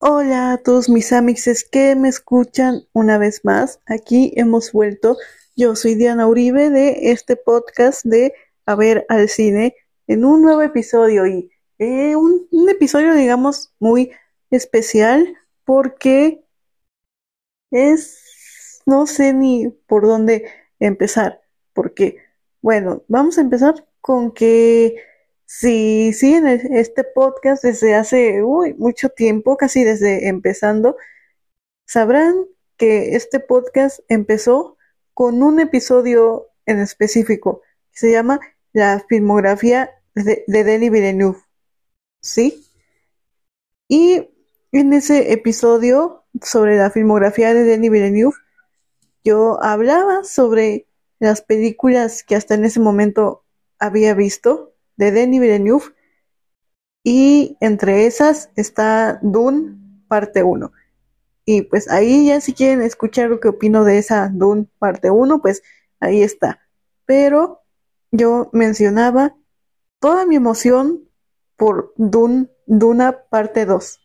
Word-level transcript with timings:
Hola 0.00 0.52
a 0.52 0.58
todos 0.58 0.88
mis 0.88 1.12
amixes 1.12 1.62
que 1.62 1.94
me 1.94 2.08
escuchan 2.08 2.88
una 2.92 3.18
vez 3.18 3.44
más. 3.44 3.80
Aquí 3.86 4.32
hemos 4.36 4.72
vuelto. 4.72 5.16
Yo 5.54 5.76
soy 5.76 5.94
Diana 5.94 6.26
Uribe 6.26 6.70
de 6.70 7.12
este 7.12 7.36
podcast 7.36 8.04
de 8.04 8.34
A 8.66 8.74
ver 8.74 9.06
al 9.08 9.28
cine 9.28 9.76
en 10.08 10.24
un 10.24 10.42
nuevo 10.42 10.62
episodio 10.62 11.26
y 11.26 11.52
eh, 11.78 12.16
un, 12.16 12.48
un 12.50 12.68
episodio 12.68 13.14
digamos 13.14 13.72
muy 13.78 14.10
especial 14.50 15.36
porque 15.64 16.44
es 17.70 18.82
no 18.86 19.06
sé 19.06 19.32
ni 19.34 19.68
por 19.86 20.06
dónde 20.06 20.50
empezar 20.80 21.42
porque 21.72 22.18
bueno 22.60 23.04
vamos 23.06 23.38
a 23.38 23.42
empezar 23.42 23.86
con 24.00 24.32
que 24.32 24.96
si 25.48 26.12
siguen 26.12 26.46
este 26.46 27.04
podcast 27.04 27.64
desde 27.64 27.94
hace 27.94 28.42
mucho 28.76 29.08
tiempo, 29.08 29.56
casi 29.56 29.82
desde 29.82 30.28
empezando, 30.28 30.98
sabrán 31.86 32.44
que 32.76 33.16
este 33.16 33.40
podcast 33.40 34.00
empezó 34.08 34.76
con 35.14 35.42
un 35.42 35.58
episodio 35.58 36.48
en 36.66 36.80
específico 36.80 37.62
que 37.90 37.98
se 37.98 38.12
llama 38.12 38.40
La 38.74 39.02
filmografía 39.08 39.90
de, 40.14 40.44
de 40.46 40.64
Denis 40.64 40.90
Villeneuve. 40.90 41.38
¿Sí? 42.20 42.66
Y 43.88 44.28
en 44.70 44.92
ese 44.92 45.32
episodio 45.32 46.24
sobre 46.42 46.76
la 46.76 46.90
filmografía 46.90 47.54
de 47.54 47.64
Denis 47.64 47.90
Villeneuve, 47.90 48.36
yo 49.24 49.58
hablaba 49.62 50.24
sobre 50.24 50.86
las 51.20 51.40
películas 51.40 52.22
que 52.22 52.36
hasta 52.36 52.54
en 52.54 52.66
ese 52.66 52.80
momento 52.80 53.44
había 53.78 54.12
visto 54.12 54.67
de 54.98 55.12
Denis 55.12 55.40
Villeneuve 55.40 55.94
y 57.02 57.56
entre 57.60 58.06
esas 58.06 58.50
está 58.56 59.18
Dune 59.22 59.78
parte 60.08 60.42
1. 60.42 60.70
Y 61.46 61.62
pues 61.62 61.88
ahí 61.90 62.26
ya 62.26 62.42
si 62.42 62.52
quieren 62.52 62.82
escuchar 62.82 63.30
lo 63.30 63.40
que 63.40 63.48
opino 63.48 63.84
de 63.84 63.96
esa 63.96 64.28
Dune 64.28 64.66
parte 64.78 65.10
1, 65.10 65.40
pues 65.40 65.62
ahí 66.00 66.22
está. 66.22 66.60
Pero 67.06 67.62
yo 68.10 68.50
mencionaba 68.52 69.34
toda 70.00 70.26
mi 70.26 70.36
emoción 70.36 71.08
por 71.56 71.94
Dune, 71.96 72.50
Duna 72.66 73.22
parte 73.30 73.64
2. 73.64 74.00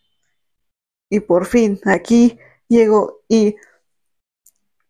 Y 1.09 1.19
por 1.19 1.45
fin, 1.45 1.81
aquí 1.85 2.39
llego 2.69 3.23
y, 3.27 3.57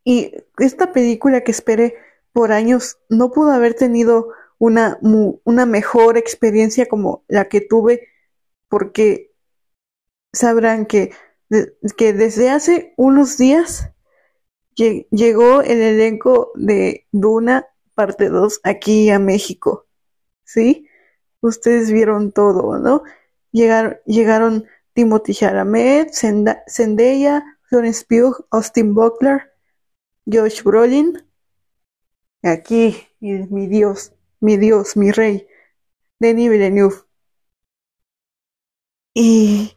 y 0.04 0.32
esta 0.60 0.92
película 0.92 1.42
que 1.42 1.52
esperé 1.52 1.96
por 2.34 2.52
años 2.52 3.00
no 3.10 3.32
pudo 3.32 3.52
haber 3.52 3.74
tenido 3.74 4.30
una, 4.64 4.98
una 5.44 5.66
mejor 5.66 6.18
experiencia 6.18 6.86
como 6.86 7.26
la 7.28 7.50
que 7.50 7.60
tuve, 7.60 8.08
porque 8.70 9.34
sabrán 10.32 10.86
que, 10.86 11.12
que 11.98 12.14
desde 12.14 12.50
hace 12.50 12.94
unos 12.96 13.38
días 13.38 13.90
llegó 14.74 15.62
el 15.64 15.82
elenco 15.82 16.54
de 16.56 17.06
Duna 17.12 17.68
parte 17.94 18.30
2 18.30 18.62
aquí 18.64 19.10
a 19.10 19.20
México. 19.20 19.86
¿Sí? 20.46 20.88
Ustedes 21.42 21.92
vieron 21.92 22.32
todo, 22.32 22.80
¿no? 22.80 23.04
Llegaron, 23.52 23.98
llegaron 24.06 24.66
Timothy 24.94 25.34
Chalamet, 25.34 26.14
Zendaya, 26.14 27.44
Florence 27.64 28.06
Pugh, 28.08 28.46
Austin 28.50 28.94
Butler, 28.96 29.52
Josh 30.26 30.64
Brolin. 30.64 31.22
Aquí, 32.42 32.96
mi 33.20 33.68
Dios, 33.68 34.13
mi 34.44 34.58
Dios, 34.58 34.98
mi 34.98 35.12
Rey, 35.12 35.48
Denis 36.20 36.50
Villeneuve. 36.50 36.96
Y 39.14 39.76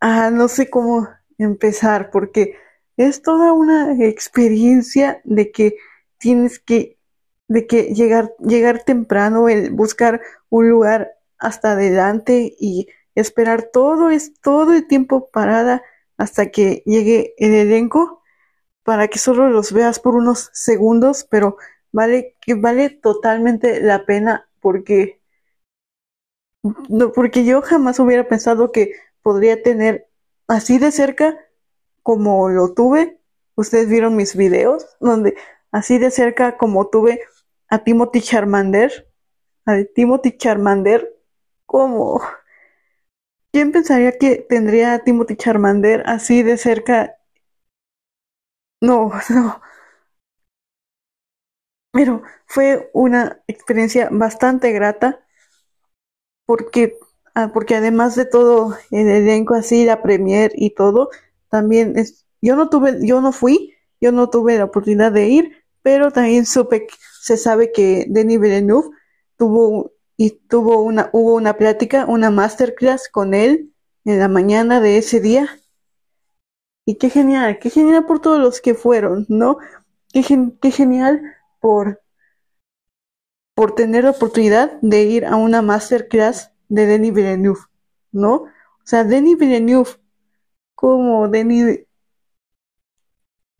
ah, 0.00 0.30
no 0.30 0.48
sé 0.48 0.68
cómo 0.68 1.08
empezar 1.38 2.10
porque 2.10 2.56
es 2.96 3.22
toda 3.22 3.52
una 3.52 3.92
experiencia 4.04 5.20
de 5.24 5.52
que 5.52 5.76
tienes 6.18 6.58
que 6.58 6.98
de 7.48 7.66
que 7.66 7.94
llegar 7.94 8.34
llegar 8.38 8.82
temprano, 8.84 9.48
el 9.48 9.70
buscar 9.70 10.20
un 10.48 10.68
lugar 10.68 11.12
hasta 11.38 11.72
adelante 11.72 12.54
y 12.58 12.88
esperar 13.14 13.70
todo 13.72 14.10
es 14.10 14.34
todo 14.40 14.72
el 14.72 14.86
tiempo 14.88 15.30
parada 15.30 15.82
hasta 16.16 16.50
que 16.50 16.82
llegue 16.84 17.34
el 17.38 17.54
elenco 17.54 18.22
para 18.82 19.08
que 19.08 19.20
solo 19.20 19.50
los 19.50 19.72
veas 19.72 20.00
por 20.00 20.16
unos 20.16 20.50
segundos, 20.52 21.26
pero 21.30 21.56
vale, 21.92 22.36
que 22.40 22.54
vale 22.54 22.90
totalmente 22.90 23.80
la 23.80 24.06
pena 24.06 24.48
porque, 24.60 25.20
no, 26.88 27.12
porque 27.12 27.44
yo 27.44 27.62
jamás 27.62 27.98
hubiera 28.00 28.28
pensado 28.28 28.72
que 28.72 28.92
podría 29.22 29.62
tener 29.62 30.08
así 30.48 30.78
de 30.78 30.92
cerca 30.92 31.38
como 32.02 32.48
lo 32.50 32.74
tuve. 32.74 33.18
Ustedes 33.56 33.88
vieron 33.88 34.16
mis 34.16 34.36
videos 34.36 34.86
donde 35.00 35.36
así 35.72 35.98
de 35.98 36.10
cerca 36.10 36.56
como 36.58 36.88
tuve 36.88 37.20
a 37.68 37.84
Timothy 37.84 38.20
Charmander, 38.22 39.08
a 39.66 39.84
Timothy 39.94 40.36
Charmander, 40.36 41.14
como 41.66 42.20
¿Quién 43.52 43.70
pensaría 43.70 44.18
que 44.18 44.36
tendría 44.36 44.92
a 44.94 44.98
Timothy 45.04 45.36
Charmander 45.36 46.02
así 46.06 46.42
de 46.42 46.56
cerca? 46.56 47.16
No, 48.82 49.10
no. 49.30 49.60
Pero 51.92 52.22
fue 52.46 52.90
una 52.92 53.42
experiencia 53.46 54.08
bastante 54.10 54.72
grata 54.72 55.20
porque, 56.46 56.98
ah, 57.34 57.50
porque 57.52 57.76
además 57.76 58.16
de 58.16 58.24
todo 58.24 58.76
el 58.90 59.08
elenco 59.08 59.54
así, 59.54 59.84
la 59.84 60.02
premier 60.02 60.52
y 60.54 60.70
todo, 60.70 61.10
también 61.48 61.98
es, 61.98 62.26
yo 62.40 62.56
no 62.56 62.68
tuve, 62.68 62.98
yo 63.06 63.20
no 63.20 63.32
fui, 63.32 63.74
yo 64.00 64.12
no 64.12 64.30
tuve 64.30 64.58
la 64.58 64.64
oportunidad 64.64 65.12
de 65.12 65.28
ir, 65.28 65.64
pero 65.82 66.10
también 66.10 66.46
supe, 66.46 66.86
se 67.20 67.36
sabe 67.36 67.72
que 67.72 68.06
Denis 68.08 68.40
Villeneuve 68.40 68.88
tuvo 69.36 69.92
y 70.16 70.32
tuvo 70.32 70.82
una, 70.82 71.08
hubo 71.12 71.34
una 71.34 71.56
plática, 71.56 72.04
una 72.06 72.30
masterclass 72.30 73.08
con 73.08 73.32
él 73.32 73.72
en 74.04 74.18
la 74.18 74.28
mañana 74.28 74.80
de 74.80 74.98
ese 74.98 75.20
día. 75.20 75.48
Y 76.84 76.96
qué 76.96 77.08
genial, 77.10 77.58
qué 77.58 77.70
genial 77.70 78.04
por 78.04 78.20
todos 78.20 78.38
los 78.38 78.60
que 78.60 78.74
fueron, 78.74 79.24
¿no? 79.28 79.56
Qué, 80.12 80.22
qué 80.60 80.70
genial 80.70 81.22
por, 81.60 82.02
por 83.54 83.74
tener 83.74 84.04
la 84.04 84.10
oportunidad 84.10 84.80
de 84.80 85.02
ir 85.04 85.26
a 85.26 85.36
una 85.36 85.62
masterclass 85.62 86.52
de 86.68 86.86
Denis 86.86 87.12
Villeneuve, 87.12 87.60
¿no? 88.12 88.34
O 88.34 88.84
sea, 88.84 89.04
Denis 89.04 89.38
Villeneuve, 89.38 89.90
como 90.74 91.28
Denis, 91.28 91.80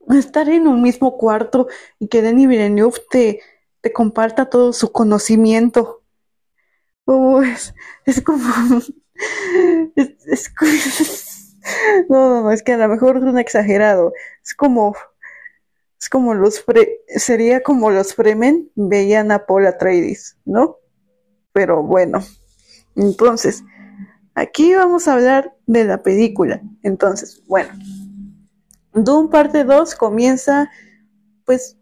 estar 0.08 0.48
en 0.48 0.66
un 0.66 0.82
mismo 0.82 1.16
cuarto 1.16 1.68
y 1.98 2.08
que 2.08 2.22
Denis 2.22 2.48
Villeneuve 2.48 2.98
te, 3.10 3.40
te 3.80 3.92
comparta 3.92 4.50
todo 4.50 4.72
su 4.72 4.90
conocimiento. 4.92 6.02
Oh, 7.04 7.42
es, 7.42 7.74
es, 8.06 8.20
como... 8.22 8.42
No, 12.08 12.28
no, 12.28 12.42
no, 12.42 12.52
es 12.52 12.62
que 12.62 12.72
a 12.72 12.76
lo 12.76 12.88
mejor 12.88 13.18
es 13.18 13.22
un 13.22 13.38
exagerado. 13.38 14.12
Es 14.42 14.54
como 14.54 14.94
es 16.00 16.08
como 16.08 16.32
los 16.34 16.64
sería 17.16 17.62
como 17.62 17.90
los 17.90 18.14
Fremen 18.14 18.70
veían 18.74 19.30
a 19.32 19.44
Paul 19.44 19.66
Atreides, 19.66 20.38
¿no? 20.46 20.78
Pero 21.52 21.82
bueno, 21.82 22.24
entonces, 22.96 23.62
aquí 24.34 24.74
vamos 24.74 25.06
a 25.06 25.14
hablar 25.14 25.54
de 25.66 25.84
la 25.84 26.02
película. 26.02 26.62
Entonces, 26.82 27.42
bueno, 27.46 27.70
Doom 28.94 29.28
parte 29.28 29.64
2 29.64 29.94
comienza, 29.94 30.70
pues, 31.44 31.76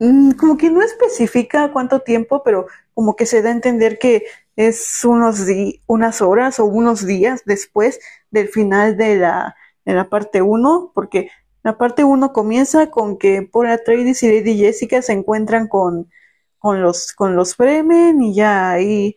mm, 0.00 0.32
como 0.32 0.56
que 0.56 0.70
no 0.70 0.82
especifica 0.82 1.72
cuánto 1.72 2.00
tiempo, 2.00 2.42
pero 2.42 2.66
como 2.94 3.14
que 3.14 3.26
se 3.26 3.42
da 3.42 3.50
a 3.50 3.52
entender 3.52 3.98
que 4.00 4.24
es 4.56 5.04
unos 5.04 5.46
unas 5.86 6.20
horas 6.20 6.58
o 6.58 6.64
unos 6.66 7.06
días 7.06 7.42
después 7.46 8.00
del 8.30 8.48
final 8.48 8.96
de 8.96 9.16
la, 9.16 9.54
de 9.84 9.94
la 9.94 10.08
parte 10.10 10.42
1, 10.42 10.92
porque 10.94 11.30
la 11.62 11.78
parte 11.78 12.04
1 12.04 12.32
comienza 12.32 12.90
con 12.90 13.18
que 13.18 13.42
Paul 13.42 13.68
Atreides 13.68 14.22
y 14.22 14.28
Lady 14.28 14.58
Jessica 14.58 15.00
se 15.02 15.12
encuentran 15.12 15.68
con, 15.68 16.10
con 16.58 16.82
los, 16.82 17.12
con 17.12 17.36
los 17.36 17.54
Fremen 17.54 18.22
y 18.22 18.34
ya 18.34 18.70
ahí 18.70 19.16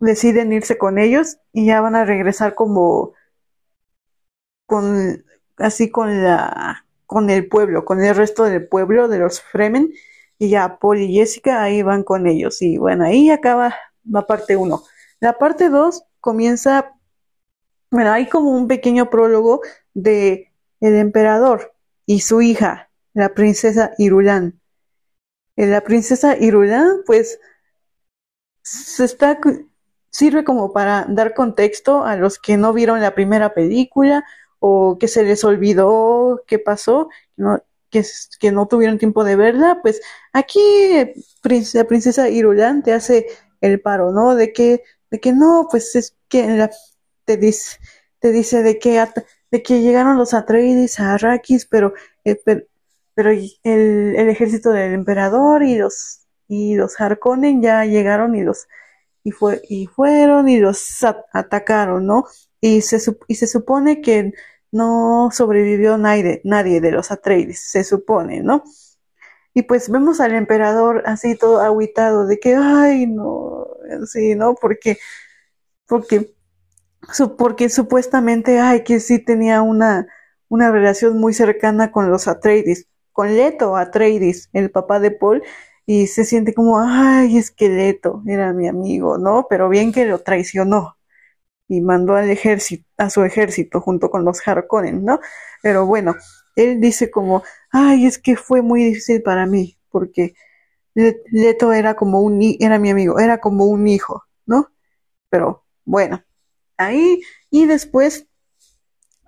deciden 0.00 0.52
irse 0.52 0.78
con 0.78 0.98
ellos 0.98 1.38
y 1.52 1.66
ya 1.66 1.80
van 1.80 1.94
a 1.96 2.04
regresar 2.04 2.54
como 2.54 3.12
con 4.66 5.24
así 5.58 5.90
con 5.90 6.22
la 6.22 6.84
con 7.06 7.30
el 7.30 7.48
pueblo, 7.48 7.84
con 7.84 8.02
el 8.02 8.14
resto 8.14 8.44
del 8.44 8.66
pueblo 8.66 9.08
de 9.08 9.18
los 9.18 9.40
Fremen 9.42 9.92
y 10.38 10.48
ya 10.48 10.78
Paul 10.78 10.98
y 11.00 11.14
Jessica 11.14 11.62
ahí 11.62 11.82
van 11.82 12.02
con 12.02 12.26
ellos 12.26 12.62
y 12.62 12.78
bueno, 12.78 13.04
ahí 13.04 13.30
acaba 13.30 13.74
la 14.04 14.26
parte 14.26 14.56
1. 14.56 14.82
La 15.20 15.38
parte 15.38 15.68
2 15.68 16.04
comienza 16.20 16.92
bueno, 17.90 18.10
hay 18.10 18.28
como 18.28 18.50
un 18.50 18.66
pequeño 18.68 19.10
prólogo 19.10 19.60
de 19.92 20.50
el 20.80 20.96
emperador 20.96 21.73
y 22.06 22.20
su 22.20 22.42
hija, 22.42 22.90
la 23.12 23.34
princesa 23.34 23.92
Irulan. 23.98 24.60
Eh, 25.56 25.66
la 25.66 25.82
princesa 25.82 26.36
Irulan, 26.36 27.02
pues, 27.06 27.38
se 28.62 29.04
está, 29.04 29.38
sirve 30.10 30.44
como 30.44 30.72
para 30.72 31.06
dar 31.08 31.34
contexto 31.34 32.04
a 32.04 32.16
los 32.16 32.38
que 32.38 32.56
no 32.56 32.72
vieron 32.72 33.00
la 33.00 33.14
primera 33.14 33.54
película 33.54 34.24
o 34.58 34.96
que 34.98 35.08
se 35.08 35.24
les 35.24 35.44
olvidó 35.44 36.42
qué 36.46 36.58
pasó, 36.58 37.08
que, 37.90 38.04
que 38.40 38.52
no 38.52 38.66
tuvieron 38.66 38.98
tiempo 38.98 39.24
de 39.24 39.36
verla, 39.36 39.80
pues 39.82 40.00
aquí 40.32 40.60
la 41.74 41.84
princesa 41.84 42.28
Irulan 42.28 42.82
te 42.82 42.92
hace 42.92 43.26
el 43.60 43.80
paro, 43.80 44.12
¿no? 44.12 44.34
De 44.34 44.52
que, 44.52 44.82
de 45.10 45.20
que 45.20 45.32
no, 45.32 45.68
pues 45.70 45.94
es 45.96 46.16
que 46.28 46.68
te 47.24 47.36
dice, 47.36 47.78
te 48.18 48.32
dice 48.32 48.62
de 48.62 48.78
que, 48.78 49.04
de 49.54 49.62
que 49.62 49.82
llegaron 49.82 50.18
los 50.18 50.34
Atreides 50.34 50.98
a 50.98 51.14
Arrakis, 51.14 51.64
pero, 51.66 51.94
eh, 52.24 52.34
pero, 53.14 53.30
el, 53.30 53.52
el, 53.62 54.28
ejército 54.28 54.70
del 54.70 54.92
emperador 54.94 55.62
y 55.62 55.76
los, 55.76 56.26
y 56.48 56.74
los 56.74 57.00
Harkonnen 57.00 57.62
ya 57.62 57.84
llegaron 57.84 58.34
y 58.34 58.42
los 58.42 58.66
y, 59.22 59.30
fue, 59.30 59.62
y 59.68 59.86
fueron 59.86 60.48
y 60.48 60.58
los 60.58 61.04
atacaron, 61.32 62.04
¿no? 62.04 62.24
Y 62.60 62.80
se, 62.80 62.98
y 63.28 63.36
se 63.36 63.46
supone 63.46 64.00
que 64.00 64.32
no 64.72 65.30
sobrevivió 65.32 65.98
nadie, 65.98 66.40
nadie 66.42 66.80
de 66.80 66.90
los 66.90 67.12
Atreides, 67.12 67.60
se 67.60 67.84
supone, 67.84 68.40
¿no? 68.40 68.64
Y 69.54 69.62
pues 69.62 69.88
vemos 69.88 70.18
al 70.18 70.34
emperador 70.34 71.04
así 71.06 71.36
todo 71.36 71.60
aguitado 71.60 72.26
de 72.26 72.40
que, 72.40 72.56
ay, 72.56 73.06
no, 73.06 73.68
sí, 74.06 74.34
¿no? 74.34 74.56
Porque, 74.56 74.98
porque, 75.86 76.34
porque 77.36 77.68
supuestamente, 77.68 78.60
ay, 78.60 78.84
que 78.84 79.00
sí 79.00 79.18
tenía 79.18 79.62
una, 79.62 80.06
una 80.48 80.70
relación 80.70 81.18
muy 81.18 81.34
cercana 81.34 81.92
con 81.92 82.10
los 82.10 82.28
Atreides, 82.28 82.88
con 83.12 83.36
Leto 83.36 83.76
Atreides, 83.76 84.48
el 84.52 84.70
papá 84.70 85.00
de 85.00 85.10
Paul, 85.10 85.42
y 85.86 86.06
se 86.06 86.24
siente 86.24 86.54
como, 86.54 86.80
ay, 86.80 87.36
esqueleto, 87.38 88.22
era 88.26 88.52
mi 88.52 88.68
amigo, 88.68 89.18
¿no? 89.18 89.46
Pero 89.48 89.68
bien 89.68 89.92
que 89.92 90.06
lo 90.06 90.20
traicionó 90.20 90.96
y 91.68 91.80
mandó 91.80 92.14
al 92.16 92.30
ejército, 92.30 92.86
a 92.98 93.10
su 93.10 93.24
ejército 93.24 93.80
junto 93.80 94.10
con 94.10 94.24
los 94.24 94.46
Harkonnen, 94.46 95.04
¿no? 95.04 95.20
Pero 95.62 95.86
bueno, 95.86 96.14
él 96.56 96.80
dice 96.80 97.10
como, 97.10 97.42
ay, 97.70 98.06
es 98.06 98.18
que 98.18 98.36
fue 98.36 98.62
muy 98.62 98.84
difícil 98.84 99.22
para 99.22 99.46
mí, 99.46 99.78
porque 99.90 100.34
Leto 100.94 101.72
era 101.72 101.94
como 101.94 102.20
un, 102.20 102.40
era 102.60 102.78
mi 102.78 102.90
amigo, 102.90 103.18
era 103.18 103.38
como 103.38 103.66
un 103.66 103.88
hijo, 103.88 104.24
¿no? 104.46 104.70
Pero 105.30 105.64
bueno, 105.84 106.22
ahí, 106.76 107.22
y 107.50 107.66
después, 107.66 108.26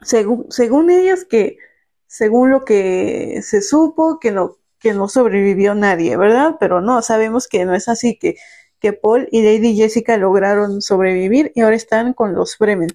según, 0.02 0.46
según 0.50 0.90
ellas 0.90 1.24
que, 1.24 1.58
según 2.06 2.50
lo 2.50 2.64
que 2.64 3.40
se 3.42 3.62
supo, 3.62 4.18
que 4.20 4.30
lo, 4.30 4.58
que 4.78 4.92
no 4.92 5.08
sobrevivió 5.08 5.74
nadie, 5.74 6.16
¿verdad? 6.16 6.56
Pero 6.60 6.80
no, 6.80 7.02
sabemos 7.02 7.48
que 7.48 7.64
no 7.64 7.74
es 7.74 7.88
así, 7.88 8.18
que, 8.18 8.36
que 8.80 8.92
Paul 8.92 9.28
y 9.32 9.42
Lady 9.42 9.76
Jessica 9.76 10.16
lograron 10.16 10.82
sobrevivir 10.82 11.52
y 11.54 11.62
ahora 11.62 11.76
están 11.76 12.12
con 12.12 12.34
los 12.34 12.56
Fremen. 12.56 12.90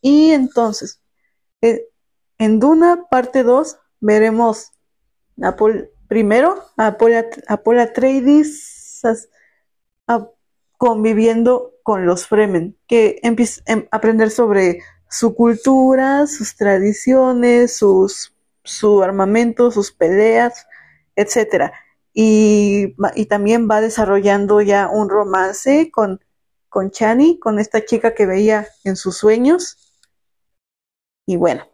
Y 0.00 0.32
entonces, 0.32 1.00
eh, 1.62 1.86
en 2.38 2.60
Duna, 2.60 3.06
parte 3.10 3.42
2, 3.42 3.78
veremos 4.00 4.72
a 5.42 5.56
Paul, 5.56 5.90
primero 6.08 6.64
a 6.76 6.96
Paul, 6.96 7.14
a 7.48 7.56
Paul 7.62 7.78
Atreides 7.78 9.02
conviviendo 10.76 11.72
con 11.82 12.06
los 12.06 12.26
Fremen, 12.26 12.76
que 12.86 13.18
empieza 13.22 13.62
a 13.66 13.72
em, 13.72 13.88
aprender 13.90 14.30
sobre 14.30 14.80
su 15.08 15.34
cultura, 15.34 16.26
sus 16.26 16.56
tradiciones, 16.56 17.76
sus, 17.76 18.34
su 18.64 19.02
armamento, 19.02 19.70
sus 19.70 19.92
peleas, 19.92 20.66
etcétera. 21.14 21.72
Y, 22.12 22.94
y, 23.14 23.26
también 23.26 23.68
va 23.70 23.80
desarrollando 23.80 24.62
ya 24.62 24.88
un 24.88 25.10
romance 25.10 25.90
con, 25.90 26.20
con 26.68 26.90
Chani, 26.90 27.38
con 27.38 27.58
esta 27.58 27.84
chica 27.84 28.14
que 28.14 28.26
veía 28.26 28.66
en 28.84 28.96
sus 28.96 29.18
sueños. 29.18 29.76
Y 31.26 31.36
bueno, 31.36 31.68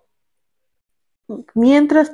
mientras, 1.55 2.12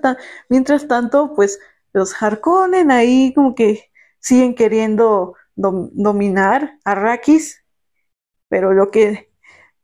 mientras 0.49 0.89
tanto, 0.89 1.35
pues 1.35 1.59
los 1.93 2.15
Harkonnen 2.23 2.91
ahí 2.91 3.33
como 3.35 3.55
que 3.55 3.91
siguen 4.21 4.55
queriendo 4.55 5.35
dominar 5.59 6.79
a 6.85 6.95
Rakis, 6.95 7.65
pero 8.49 8.73
lo 8.73 8.91
que, 8.91 9.31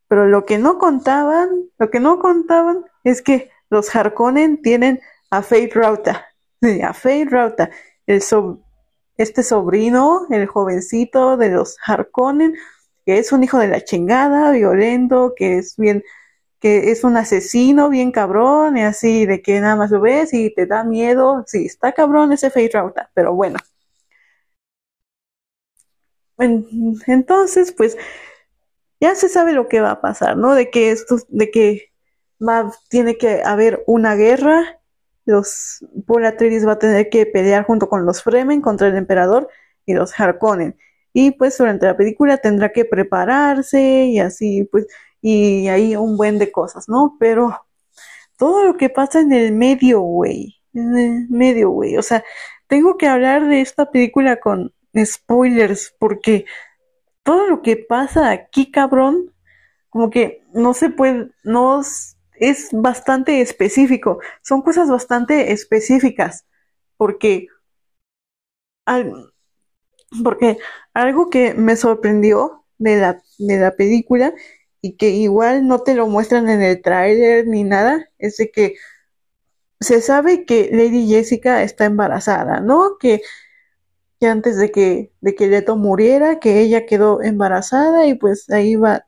pero 0.08 0.26
lo 0.26 0.46
que 0.46 0.58
no 0.58 0.78
contaban, 0.78 1.48
lo 1.78 1.90
que 1.90 2.00
no 2.00 2.20
contaban 2.20 2.84
es 3.02 3.22
que 3.22 3.50
los 3.70 3.94
Harkonnen 3.94 4.62
tienen 4.62 5.00
a 5.30 5.42
Fate 5.42 5.72
Rauta, 5.74 6.26
a 6.82 6.94
Fate 6.94 7.26
Rauta, 7.28 7.70
el 8.06 8.22
este 9.16 9.42
sobrino, 9.42 10.26
el 10.30 10.46
jovencito 10.46 11.36
de 11.36 11.48
los 11.50 11.76
Harkonnen, 11.84 12.54
que 13.04 13.18
es 13.18 13.32
un 13.32 13.44
hijo 13.44 13.58
de 13.58 13.68
la 13.68 13.82
chingada, 13.82 14.50
violento, 14.52 15.34
que 15.36 15.58
es 15.58 15.76
bien, 15.76 16.04
que 16.60 16.90
es 16.90 17.04
un 17.04 17.16
asesino 17.16 17.90
bien 17.90 18.12
cabrón, 18.12 18.76
y 18.76 18.82
así 18.82 19.26
de 19.26 19.42
que 19.42 19.60
nada 19.60 19.76
más 19.76 19.90
lo 19.90 20.00
ves 20.00 20.32
y 20.32 20.54
te 20.54 20.66
da 20.66 20.84
miedo. 20.84 21.44
Sí, 21.46 21.66
está 21.66 21.92
cabrón 21.92 22.32
ese 22.32 22.50
Fate 22.50 22.70
Rauta, 22.72 23.10
pero 23.14 23.34
bueno. 23.34 23.58
Entonces, 26.38 27.72
pues, 27.72 27.96
ya 29.00 29.14
se 29.14 29.28
sabe 29.28 29.52
lo 29.52 29.68
que 29.68 29.80
va 29.80 29.92
a 29.92 30.00
pasar, 30.00 30.36
¿no? 30.36 30.54
De 30.54 30.70
que 30.70 30.90
esto, 30.90 31.16
de 31.28 31.50
que 31.50 31.92
va, 32.40 32.72
tiene 32.88 33.16
que 33.18 33.42
haber 33.44 33.84
una 33.86 34.14
guerra 34.14 34.80
los 35.24 35.84
Paul 36.06 36.22
va 36.24 36.72
a 36.72 36.78
tener 36.78 37.08
que 37.08 37.26
pelear 37.26 37.64
junto 37.64 37.88
con 37.88 38.04
los 38.04 38.22
Fremen 38.22 38.60
contra 38.60 38.88
el 38.88 38.96
emperador 38.96 39.48
y 39.86 39.94
los 39.94 40.18
Harkonnen. 40.18 40.76
Y 41.12 41.32
pues 41.32 41.56
durante 41.58 41.86
la 41.86 41.96
película 41.96 42.38
tendrá 42.38 42.72
que 42.72 42.84
prepararse 42.84 44.04
y 44.06 44.18
así, 44.18 44.64
pues, 44.64 44.86
y 45.20 45.68
hay 45.68 45.96
un 45.96 46.16
buen 46.16 46.38
de 46.38 46.50
cosas, 46.52 46.88
¿no? 46.88 47.16
Pero 47.20 47.66
todo 48.36 48.64
lo 48.64 48.76
que 48.76 48.90
pasa 48.90 49.20
en 49.20 49.32
el 49.32 49.52
medio, 49.52 50.00
güey, 50.00 50.56
en 50.74 50.98
el 50.98 51.28
medio, 51.30 51.70
güey, 51.70 51.96
o 51.96 52.02
sea, 52.02 52.24
tengo 52.66 52.96
que 52.96 53.06
hablar 53.06 53.46
de 53.48 53.60
esta 53.60 53.90
película 53.90 54.40
con 54.40 54.72
spoilers 54.96 55.94
porque 55.98 56.46
todo 57.22 57.48
lo 57.48 57.62
que 57.62 57.76
pasa 57.76 58.30
aquí, 58.30 58.70
cabrón, 58.70 59.32
como 59.88 60.10
que 60.10 60.42
no 60.52 60.74
se 60.74 60.90
puede, 60.90 61.30
no 61.42 61.82
es 62.34 62.68
bastante 62.72 63.40
específico, 63.40 64.20
son 64.42 64.62
cosas 64.62 64.88
bastante 64.90 65.52
específicas, 65.52 66.46
porque, 66.96 67.46
porque 70.22 70.58
algo 70.92 71.30
que 71.30 71.54
me 71.54 71.76
sorprendió 71.76 72.64
de 72.78 72.96
la, 72.98 73.22
de 73.38 73.58
la 73.58 73.74
película 73.76 74.34
y 74.80 74.96
que 74.96 75.10
igual 75.10 75.66
no 75.66 75.80
te 75.80 75.94
lo 75.94 76.06
muestran 76.08 76.48
en 76.50 76.60
el 76.60 76.82
tráiler 76.82 77.46
ni 77.46 77.64
nada, 77.64 78.10
es 78.18 78.36
de 78.36 78.50
que 78.50 78.74
se 79.80 80.00
sabe 80.00 80.44
que 80.44 80.70
Lady 80.72 81.08
Jessica 81.08 81.62
está 81.62 81.84
embarazada, 81.84 82.60
¿no? 82.60 82.96
Que, 82.98 83.22
que 84.20 84.26
antes 84.26 84.56
de 84.56 84.70
que, 84.70 85.12
de 85.20 85.34
que 85.34 85.48
Leto 85.48 85.76
muriera, 85.76 86.40
que 86.40 86.60
ella 86.60 86.86
quedó 86.86 87.22
embarazada 87.22 88.06
y 88.06 88.14
pues 88.14 88.48
ahí 88.50 88.76
va, 88.76 89.06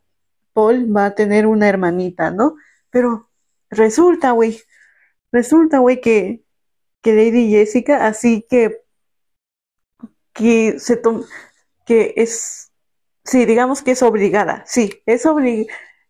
Paul 0.53 0.95
va 0.95 1.07
a 1.07 1.15
tener 1.15 1.47
una 1.47 1.69
hermanita, 1.69 2.31
¿no? 2.31 2.57
Pero 2.91 3.31
resulta, 3.71 4.33
güey, 4.33 4.61
resulta, 5.33 5.79
güey, 5.79 6.01
que, 6.01 6.45
que 7.03 7.13
Lady 7.13 7.51
Jessica, 7.51 8.07
así 8.07 8.47
que, 8.49 8.83
que 10.33 10.79
se 10.79 11.01
que 11.85 12.15
es, 12.17 12.73
sí, 13.25 13.45
digamos 13.47 13.83
que 13.83 13.93
es 13.93 14.03
obligada, 14.03 14.65
sí, 14.67 15.03
es 15.07 15.25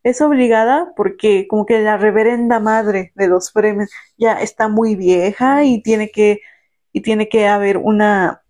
es 0.04 0.20
obligada 0.20 0.92
porque 0.96 1.48
como 1.48 1.66
que 1.66 1.80
la 1.80 1.96
reverenda 1.96 2.60
madre 2.60 3.12
de 3.16 3.26
los 3.28 3.50
premios 3.50 3.90
ya 4.16 4.40
está 4.40 4.68
muy 4.68 4.94
vieja 4.94 5.64
y 5.64 5.82
tiene 5.82 6.10
que, 6.10 6.40
y 6.92 7.02
tiene 7.02 7.28
que 7.28 7.48
haber 7.48 7.78
una, 7.78 8.42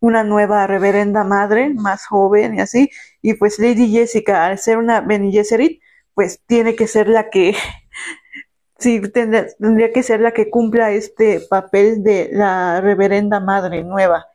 una 0.00 0.24
nueva 0.24 0.66
reverenda 0.66 1.24
madre 1.24 1.70
más 1.74 2.06
joven 2.06 2.56
y 2.56 2.60
así, 2.60 2.90
y 3.22 3.34
pues 3.34 3.58
Lady 3.58 3.90
Jessica, 3.90 4.46
al 4.46 4.58
ser 4.58 4.78
una 4.78 5.00
Bene 5.00 5.32
Gesserit, 5.32 5.80
pues 6.14 6.40
tiene 6.46 6.76
que 6.76 6.86
ser 6.86 7.08
la 7.08 7.30
que 7.30 7.54
sí, 8.78 9.00
tendría, 9.00 9.92
que 9.92 10.02
ser 10.02 10.20
la 10.20 10.32
que 10.32 10.50
cumpla 10.50 10.92
este 10.92 11.40
papel 11.40 12.02
de 12.02 12.30
la 12.32 12.80
reverenda 12.80 13.40
madre 13.40 13.82
nueva. 13.84 14.26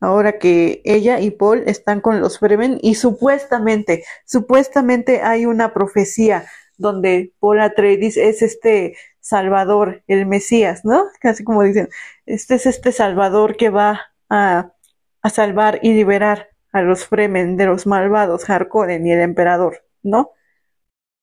Ahora 0.00 0.38
que 0.38 0.82
ella 0.84 1.20
y 1.20 1.30
Paul 1.30 1.64
están 1.66 2.00
con 2.00 2.20
los 2.20 2.38
Fremen 2.38 2.78
y 2.82 2.94
supuestamente, 2.96 4.04
supuestamente 4.26 5.22
hay 5.22 5.46
una 5.46 5.72
profecía 5.72 6.46
donde 6.76 7.32
Paul 7.40 7.60
Atreides 7.60 8.16
es 8.16 8.42
este 8.42 8.96
Salvador, 9.26 10.04
el 10.06 10.24
Mesías, 10.26 10.84
¿no? 10.84 11.04
Casi 11.20 11.42
como 11.42 11.64
dicen, 11.64 11.88
este 12.26 12.54
es 12.54 12.66
este 12.66 12.92
Salvador 12.92 13.56
que 13.56 13.70
va 13.70 14.12
a, 14.30 14.72
a 15.20 15.30
salvar 15.30 15.80
y 15.82 15.94
liberar 15.94 16.50
a 16.72 16.82
los 16.82 17.06
Fremen 17.06 17.56
de 17.56 17.66
los 17.66 17.86
malvados 17.86 18.48
Harkonnen 18.48 19.04
y 19.04 19.12
el 19.12 19.20
Emperador, 19.20 19.84
¿no? 20.02 20.30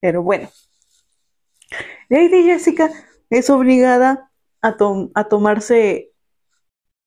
Pero 0.02 0.22
bueno, 0.22 0.50
Lady 2.10 2.44
Jessica 2.44 2.90
es 3.30 3.50
obligada 3.50 4.32
a, 4.62 4.76
a 5.16 5.24
tomarse 5.30 6.12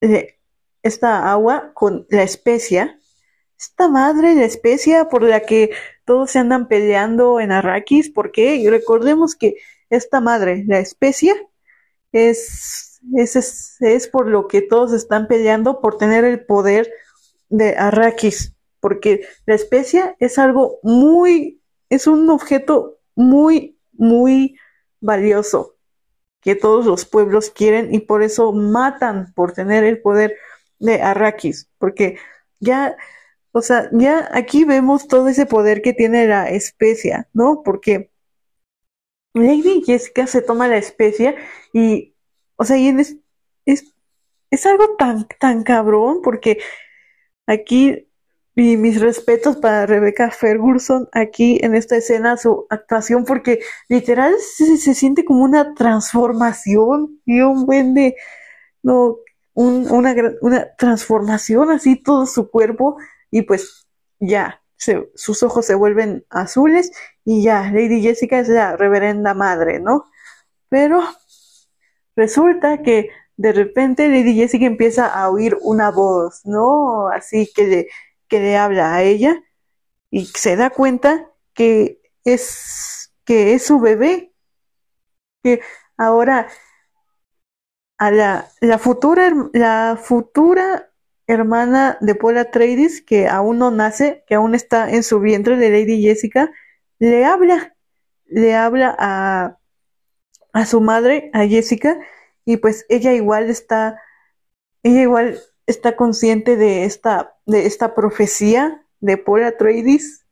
eh, 0.01 0.39
esta 0.83 1.31
agua 1.31 1.73
con 1.75 2.07
la 2.09 2.23
especia 2.23 2.99
esta 3.59 3.89
madre, 3.89 4.35
la 4.35 4.45
especia 4.45 5.09
por 5.09 5.23
la 5.23 5.41
que 5.41 5.71
todos 6.05 6.31
se 6.31 6.39
andan 6.39 6.69
peleando 6.69 7.41
en 7.41 7.53
Arrakis, 7.53 8.11
¿por 8.11 8.31
qué? 8.31 8.57
Y 8.57 8.69
recordemos 8.69 9.35
que 9.35 9.57
esta 9.91 10.21
madre, 10.21 10.65
la 10.67 10.79
especia, 10.79 11.35
es, 12.13 13.01
es, 13.15 13.77
es, 13.81 14.09
por 14.09 14.29
lo 14.29 14.49
que 14.49 14.63
todos 14.63 14.93
están 14.93 15.27
peleando 15.27 15.81
por 15.81 15.99
tener 15.99 16.25
el 16.25 16.45
poder 16.45 16.91
de 17.49 17.77
Arrakis, 17.77 18.55
porque 18.81 19.27
la 19.45 19.55
especia 19.55 20.17
es 20.19 20.39
algo 20.39 20.79
muy, 20.83 21.61
es 21.91 22.07
un 22.07 22.29
objeto 22.31 22.99
muy, 23.15 23.79
muy 23.93 24.57
valioso 25.01 25.77
que 26.41 26.55
todos 26.55 26.87
los 26.87 27.05
pueblos 27.05 27.51
quieren 27.51 27.93
y 27.93 28.01
por 28.01 28.23
eso 28.23 28.53
matan 28.53 29.33
por 29.35 29.53
tener 29.53 29.85
el 29.85 30.01
poder 30.01 30.37
de 30.79 31.03
Arrakis, 31.03 31.69
porque 31.79 32.19
ya, 32.61 32.97
o 33.53 33.63
sea, 33.63 33.89
ya 33.93 34.29
aquí 34.33 34.65
vemos 34.65 35.09
todo 35.09 35.29
ese 35.29 35.47
poder 35.47 35.83
que 35.83 35.93
tiene 35.93 36.27
la 36.27 36.49
especia, 36.49 37.29
¿no? 37.33 37.63
Porque 37.65 38.11
Lady 39.37 39.83
Jessica 39.85 40.27
se 40.27 40.43
toma 40.43 40.67
la 40.67 40.79
especia 40.79 41.37
y, 41.73 42.15
o 42.57 42.65
sea, 42.65 42.79
y 42.79 42.89
es, 42.89 43.17
es, 43.67 43.95
es 44.51 44.67
algo 44.67 44.97
tan, 44.97 45.29
tan 45.39 45.63
cabrón 45.63 46.21
porque 46.23 46.59
aquí, 47.47 48.09
y 48.55 48.79
mis 48.79 49.01
respetos 49.01 49.59
para 49.59 49.85
Rebecca 49.85 50.31
Ferguson 50.31 51.09
aquí 51.13 51.59
en 51.63 51.75
esta 51.75 51.97
escena, 51.97 52.39
su 52.39 52.67
actuación, 52.71 53.27
porque 53.27 53.61
literal 53.89 54.35
se, 54.41 54.79
se 54.79 54.95
siente 54.95 55.27
como 55.27 55.45
una 55.45 55.75
transformación 55.75 57.21
y 57.27 57.43
un 57.43 57.67
buen 57.67 57.93
de, 57.93 58.17
no, 58.83 59.19
un, 59.53 59.91
una, 59.91 60.15
una 60.41 60.75
transformación 60.77 61.71
así 61.71 61.97
todo 61.97 62.25
su 62.25 62.51
cuerpo 62.51 62.97
y 63.31 63.43
pues 63.43 63.87
ya, 64.19 64.63
sus 65.15 65.43
ojos 65.43 65.67
se 65.67 65.75
vuelven 65.75 66.25
azules 66.31 66.91
y 67.27 67.43
ya, 67.43 67.73
Lady 67.73 68.03
Jessica 68.03 68.39
es 68.39 68.49
la 68.49 68.77
reverenda 68.77 69.35
madre, 69.35 69.81
¿no? 69.81 70.05
Pero 70.69 71.03
resulta 72.15 72.83
que 72.83 73.11
de 73.37 73.53
repente 73.53 74.09
Lady 74.09 74.37
Jessica 74.37 74.65
empieza 74.65 75.09
a 75.09 75.29
oír 75.29 75.59
una 75.61 75.91
voz, 75.91 76.43
¿no? 76.47 77.09
Así 77.09 77.51
que 77.53 77.67
le, 77.67 77.89
que 78.29 78.39
le 78.39 78.57
habla 78.57 78.95
a 78.95 79.03
ella 79.03 79.43
y 80.09 80.27
se 80.27 80.55
da 80.55 80.71
cuenta 80.71 81.29
que 81.53 82.01
es, 82.25 83.13
que 83.25 83.55
es 83.55 83.67
su 83.67 83.81
bebé, 83.81 84.33
que 85.43 85.63
ahora 85.97 86.47
a 87.99 88.13
la, 88.13 88.49
la 88.61 88.79
futura, 88.79 89.35
la 89.53 89.99
futura 90.01 90.93
hermana 91.27 91.99
de 92.01 92.15
Paula 92.15 92.43
Atreides, 92.43 93.03
que 93.03 93.27
aún 93.27 93.59
no 93.59 93.73
nace, 93.73 94.23
que 94.29 94.37
aún 94.37 94.55
está 94.55 94.89
en 94.93 95.03
su 95.03 95.19
vientre 95.19 95.57
de 95.57 95.71
Lady 95.71 96.03
Jessica, 96.03 96.53
le 96.99 97.25
habla, 97.25 97.77
le 98.27 98.55
habla 98.55 98.95
a, 98.99 99.59
a 100.53 100.67
su 100.67 100.81
madre, 100.81 101.31
a 101.33 101.47
Jessica, 101.47 101.99
y 102.45 102.57
pues 102.59 102.87
ella 102.89 103.13
igual 103.13 103.51
está, 103.51 104.01
ella 104.83 105.03
igual 105.03 105.39
está 105.67 105.97
consciente 105.97 106.57
de 106.57 106.85
esta, 106.85 107.35
de 107.45 107.67
esta 107.67 107.95
profecía 107.95 108.85
de 109.01 109.17
Paula 109.19 109.49
Atreides, 109.49 110.25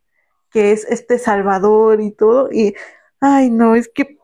que 0.51 0.73
es 0.73 0.85
este 0.89 1.19
Salvador 1.19 2.01
y 2.01 2.13
todo, 2.13 2.51
y, 2.53 2.75
ay 3.21 3.51
no, 3.51 3.75
es 3.75 3.89
que, 3.89 4.19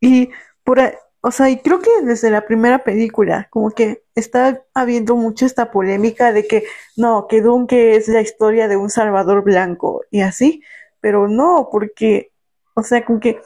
y 0.00 0.30
por, 0.64 0.78
o 1.22 1.30
sea, 1.30 1.48
y 1.50 1.58
creo 1.58 1.80
que 1.80 1.90
desde 2.02 2.30
la 2.30 2.46
primera 2.46 2.84
película, 2.84 3.48
como 3.50 3.70
que 3.70 4.04
está 4.14 4.64
habiendo 4.74 5.16
mucho 5.16 5.46
esta 5.46 5.70
polémica 5.70 6.32
de 6.32 6.46
que 6.46 6.64
no, 6.96 7.26
que 7.28 7.40
Dunque 7.40 7.96
es 7.96 8.08
la 8.08 8.20
historia 8.20 8.68
de 8.68 8.76
un 8.76 8.90
Salvador 8.90 9.42
blanco 9.42 10.02
y 10.10 10.20
así, 10.20 10.62
pero 11.02 11.28
no, 11.28 11.68
porque, 11.70 12.32
o 12.74 12.82
sea, 12.82 13.04
como 13.04 13.20
que 13.20 13.38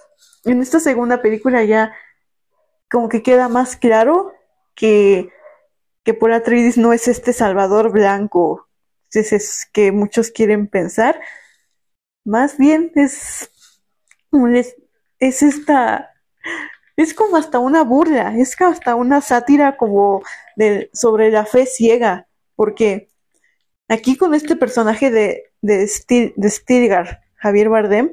en 0.45 0.63
esta 0.63 0.79
segunda 0.79 1.21
película 1.21 1.65
ya 1.65 1.93
como 2.89 3.09
que 3.09 3.25
queda 3.25 3.49
más 3.49 3.77
claro 3.77 4.33
que, 4.77 5.31
que 6.05 6.15
por 6.15 6.31
Atreides 6.31 6.79
no 6.79 6.93
es 6.93 7.09
este 7.09 7.33
Salvador 7.33 7.91
blanco, 7.91 8.69
es, 9.13 9.69
que 9.73 9.91
muchos 9.91 10.31
quieren 10.31 10.69
pensar, 10.69 11.21
más 12.25 12.59
bien 12.59 12.93
es, 12.95 13.51
es, 14.53 14.77
es 15.19 15.43
esta 15.43 16.13
es 16.97 17.13
como 17.13 17.37
hasta 17.37 17.59
una 17.59 17.83
burla, 17.85 18.37
es 18.39 18.61
hasta 18.61 18.95
una 18.95 19.21
sátira 19.21 19.77
como 19.77 20.23
sobre 20.93 21.31
la 21.31 21.45
fe 21.45 21.67
ciega, 21.67 22.27
porque 22.55 23.09
aquí 23.89 24.17
con 24.17 24.35
este 24.35 24.57
personaje 24.57 25.11
de, 25.11 25.45
de, 25.61 25.87
Stilgar, 26.49 27.21
Javier 27.47 27.69
Bardem, 27.69 28.13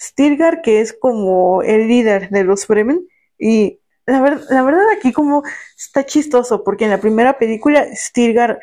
Stilgar 0.00 0.62
que 0.62 0.80
es 0.80 0.92
como 0.92 1.62
el 1.62 1.88
líder 1.88 2.30
de 2.30 2.44
los 2.44 2.66
Fremen, 2.66 3.06
y 3.38 3.80
la, 4.06 4.20
la 4.50 4.62
verdad 4.62 4.84
aquí 4.96 5.12
como 5.12 5.42
está 5.76 6.04
chistoso, 6.04 6.62
porque 6.64 6.84
en 6.84 6.90
la 6.90 7.00
primera 7.00 7.38
película 7.38 7.86
Stilgar 7.94 8.60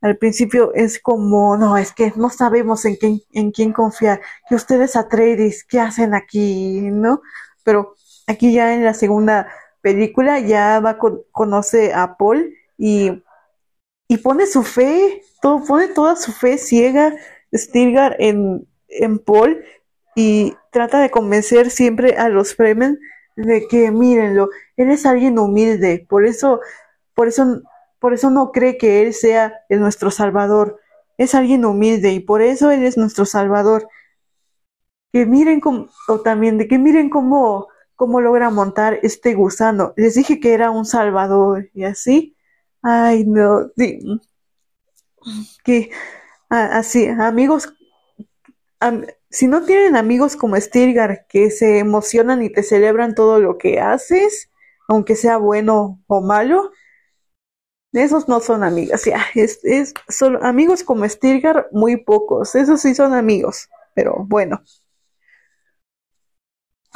al 0.00 0.18
principio 0.18 0.72
es 0.74 1.00
como, 1.00 1.56
no, 1.56 1.76
es 1.76 1.92
que 1.92 2.12
no 2.16 2.28
sabemos 2.30 2.84
en 2.84 2.96
quién, 2.96 3.20
en 3.32 3.52
quién 3.52 3.72
confiar, 3.72 4.20
que 4.48 4.54
ustedes 4.56 4.96
Atreides, 4.96 5.64
¿qué 5.64 5.80
hacen 5.80 6.14
aquí? 6.14 6.80
¿No? 6.90 7.22
Pero 7.64 7.94
Aquí 8.26 8.52
ya 8.52 8.74
en 8.74 8.84
la 8.84 8.94
segunda 8.94 9.48
película 9.80 10.38
ya 10.38 10.80
va 10.80 10.98
con, 10.98 11.22
conoce 11.32 11.92
a 11.92 12.16
Paul 12.16 12.54
y, 12.78 13.22
y 14.08 14.16
pone 14.18 14.46
su 14.46 14.62
fe, 14.62 15.22
todo, 15.40 15.64
pone 15.64 15.88
toda 15.88 16.16
su 16.16 16.32
fe 16.32 16.58
ciega 16.58 17.14
Stilgar 17.52 18.16
en, 18.18 18.66
en 19.00 19.18
Paul 19.18 19.64
y 20.14 20.54
trata 20.70 21.00
de 21.00 21.10
convencer 21.10 21.70
siempre 21.70 22.16
a 22.16 22.28
los 22.28 22.54
Fremen 22.54 22.98
de 23.36 23.66
que 23.66 23.90
mírenlo, 23.90 24.50
él 24.76 24.90
es 24.90 25.06
alguien 25.06 25.38
humilde, 25.38 26.04
por 26.08 26.26
eso, 26.26 26.60
por 27.14 27.28
eso, 27.28 27.62
por 27.98 28.12
eso 28.12 28.30
no 28.30 28.52
cree 28.52 28.76
que 28.76 29.02
él 29.02 29.14
sea 29.14 29.54
el 29.68 29.80
nuestro 29.80 30.10
salvador, 30.10 30.80
es 31.16 31.34
alguien 31.34 31.64
humilde 31.64 32.12
y 32.12 32.20
por 32.20 32.42
eso 32.42 32.70
él 32.70 32.84
es 32.84 32.96
nuestro 32.96 33.24
salvador. 33.24 33.88
Que 35.12 35.26
miren 35.26 35.60
como, 35.60 35.88
o 36.08 36.20
también 36.20 36.58
de 36.58 36.68
que 36.68 36.78
miren 36.78 37.10
cómo 37.10 37.68
cómo 38.02 38.20
logra 38.20 38.50
montar 38.50 38.98
este 39.04 39.32
gusano. 39.34 39.92
Les 39.96 40.14
dije 40.16 40.40
que 40.40 40.54
era 40.54 40.72
un 40.72 40.84
salvador 40.84 41.70
y 41.72 41.84
así. 41.84 42.36
Ay, 42.82 43.24
no. 43.24 43.70
Que 45.62 45.90
así, 46.48 47.06
amigos, 47.06 47.72
si 49.30 49.46
no 49.46 49.64
tienen 49.64 49.96
amigos 49.96 50.36
como 50.36 50.56
Stilgar 50.56 51.26
que 51.28 51.50
se 51.50 51.78
emocionan 51.78 52.42
y 52.42 52.50
te 52.50 52.62
celebran 52.62 53.14
todo 53.14 53.40
lo 53.40 53.58
que 53.58 53.80
haces, 53.80 54.50
aunque 54.88 55.16
sea 55.16 55.38
bueno 55.38 56.00
o 56.06 56.20
malo, 56.20 56.70
esos 57.92 58.28
no 58.28 58.40
son 58.40 58.64
amigos. 58.64 59.02
Ya, 59.06 59.24
es, 59.34 59.60
es, 59.64 59.94
son 60.08 60.44
amigos 60.44 60.82
como 60.82 61.08
Stilgar, 61.08 61.68
muy 61.72 61.96
pocos. 61.96 62.54
Esos 62.54 62.80
sí 62.80 62.94
son 62.94 63.14
amigos, 63.14 63.68
pero 63.94 64.24
bueno 64.28 64.62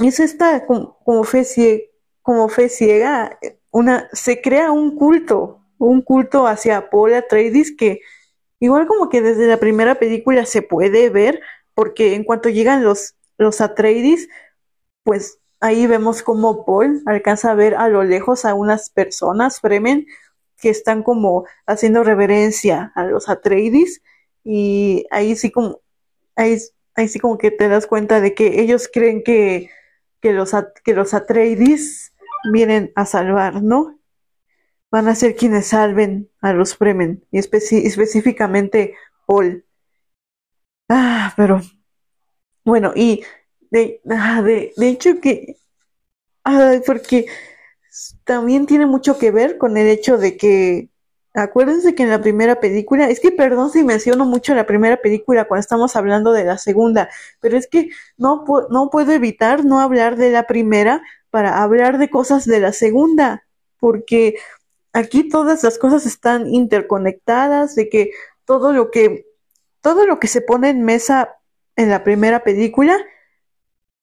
es 0.04 0.20
esta 0.20 0.66
como, 0.66 1.24
fe 1.24 1.44
ciega, 1.44 1.82
como 2.22 2.48
fe 2.48 2.68
ciega, 2.68 3.38
una, 3.70 4.08
se 4.12 4.40
crea 4.40 4.70
un 4.70 4.96
culto, 4.96 5.60
un 5.78 6.02
culto 6.02 6.46
hacia 6.46 6.90
Paul 6.90 7.14
Atreides 7.14 7.74
que 7.76 8.00
igual 8.58 8.86
como 8.86 9.08
que 9.08 9.22
desde 9.22 9.46
la 9.46 9.58
primera 9.58 9.96
película 9.96 10.46
se 10.46 10.62
puede 10.62 11.10
ver, 11.10 11.40
porque 11.76 12.14
en 12.14 12.24
cuanto 12.24 12.48
llegan 12.48 12.82
los, 12.82 13.16
los 13.36 13.60
Atreides, 13.60 14.28
pues 15.04 15.40
ahí 15.60 15.86
vemos 15.86 16.22
como 16.22 16.64
Paul 16.64 17.02
alcanza 17.04 17.50
a 17.50 17.54
ver 17.54 17.74
a 17.74 17.88
lo 17.88 18.02
lejos 18.02 18.46
a 18.46 18.54
unas 18.54 18.88
personas, 18.88 19.60
Fremen, 19.60 20.06
que 20.58 20.70
están 20.70 21.02
como 21.02 21.44
haciendo 21.66 22.02
reverencia 22.02 22.92
a 22.94 23.04
los 23.04 23.28
Atreides, 23.28 24.00
y 24.42 25.06
ahí 25.10 25.36
sí 25.36 25.50
como, 25.50 25.80
ahí, 26.34 26.56
ahí 26.94 27.08
sí 27.08 27.20
como 27.20 27.36
que 27.36 27.50
te 27.50 27.68
das 27.68 27.86
cuenta 27.86 28.22
de 28.22 28.32
que 28.34 28.62
ellos 28.62 28.88
creen 28.90 29.22
que 29.22 29.68
que 30.22 30.32
los, 30.32 30.52
que 30.82 30.94
los 30.94 31.14
Atreides 31.14 32.12
vienen 32.50 32.90
a 32.94 33.06
salvar, 33.06 33.62
¿no? 33.62 33.98
Van 34.90 35.08
a 35.08 35.14
ser 35.14 35.36
quienes 35.36 35.68
salven 35.68 36.30
a 36.40 36.54
los 36.54 36.76
Fremen, 36.76 37.22
y 37.30 37.38
específicamente 37.38 38.94
Paul. 39.26 39.65
Ah, 40.88 41.32
pero 41.36 41.60
bueno, 42.64 42.92
y 42.94 43.24
de, 43.70 44.00
ah, 44.10 44.42
de, 44.42 44.72
de 44.76 44.88
hecho 44.88 45.20
que, 45.20 45.58
ah, 46.44 46.80
porque 46.86 47.26
también 48.24 48.66
tiene 48.66 48.86
mucho 48.86 49.18
que 49.18 49.30
ver 49.30 49.58
con 49.58 49.76
el 49.76 49.88
hecho 49.88 50.18
de 50.18 50.36
que 50.36 50.90
Acuérdense 51.36 51.94
que 51.94 52.02
en 52.04 52.08
la 52.08 52.22
primera 52.22 52.60
película, 52.60 53.10
es 53.10 53.20
que 53.20 53.30
perdón 53.30 53.70
si 53.70 53.84
menciono 53.84 54.24
mucho 54.24 54.54
la 54.54 54.64
primera 54.66 54.96
película 54.96 55.44
cuando 55.46 55.60
estamos 55.60 55.94
hablando 55.94 56.32
de 56.32 56.44
la 56.44 56.56
segunda, 56.56 57.10
pero 57.40 57.58
es 57.58 57.68
que 57.68 57.90
no, 58.16 58.46
no 58.70 58.88
puedo 58.88 59.12
evitar 59.12 59.62
no 59.62 59.80
hablar 59.80 60.16
de 60.16 60.30
la 60.30 60.46
primera 60.46 61.02
para 61.28 61.62
hablar 61.62 61.98
de 61.98 62.08
cosas 62.08 62.46
de 62.46 62.58
la 62.58 62.72
segunda, 62.72 63.44
porque 63.78 64.36
aquí 64.94 65.28
todas 65.28 65.62
las 65.62 65.78
cosas 65.78 66.06
están 66.06 66.46
interconectadas, 66.46 67.74
de 67.74 67.90
que 67.90 68.12
todo 68.46 68.72
lo 68.72 68.90
que 68.90 69.25
todo 69.86 70.04
lo 70.04 70.18
que 70.18 70.26
se 70.26 70.40
pone 70.40 70.70
en 70.70 70.82
mesa 70.82 71.38
en 71.76 71.90
la 71.90 72.02
primera 72.02 72.42
película, 72.42 72.98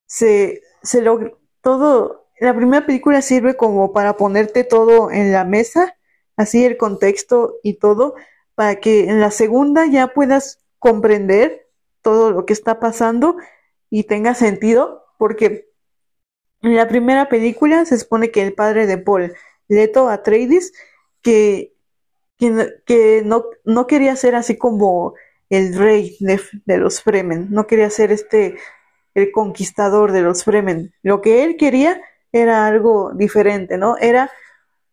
se, 0.06 0.62
se 0.82 1.02
logra, 1.02 1.32
todo, 1.60 2.30
la 2.40 2.56
primera 2.56 2.86
película 2.86 3.20
sirve 3.20 3.54
como 3.54 3.92
para 3.92 4.16
ponerte 4.16 4.64
todo 4.64 5.10
en 5.10 5.30
la 5.30 5.44
mesa, 5.44 5.94
así 6.36 6.64
el 6.64 6.78
contexto 6.78 7.56
y 7.62 7.74
todo, 7.74 8.14
para 8.54 8.80
que 8.80 9.10
en 9.10 9.20
la 9.20 9.30
segunda 9.30 9.84
ya 9.84 10.14
puedas 10.14 10.64
comprender 10.78 11.68
todo 12.00 12.30
lo 12.30 12.46
que 12.46 12.54
está 12.54 12.80
pasando 12.80 13.36
y 13.90 14.04
tenga 14.04 14.34
sentido, 14.34 15.04
porque 15.18 15.70
en 16.62 16.76
la 16.76 16.88
primera 16.88 17.28
película 17.28 17.84
se 17.84 17.98
supone 17.98 18.30
que 18.30 18.40
el 18.40 18.54
padre 18.54 18.86
de 18.86 18.96
Paul, 18.96 19.34
Leto 19.68 20.08
Atreides, 20.08 20.72
que, 21.20 21.76
que, 22.38 22.70
que 22.86 23.20
no, 23.22 23.44
no 23.66 23.86
quería 23.86 24.16
ser 24.16 24.34
así 24.34 24.56
como 24.56 25.12
el 25.54 25.76
rey 25.76 26.16
de, 26.20 26.78
los 26.78 27.02
Fremen, 27.02 27.48
no 27.50 27.66
quería 27.66 27.90
ser 27.90 28.12
este 28.12 28.56
el 29.14 29.30
conquistador 29.30 30.12
de 30.12 30.22
los 30.22 30.44
Fremen. 30.44 30.92
Lo 31.02 31.20
que 31.20 31.44
él 31.44 31.56
quería 31.56 32.00
era 32.32 32.66
algo 32.66 33.12
diferente, 33.14 33.78
¿no? 33.78 33.96
Era 33.98 34.30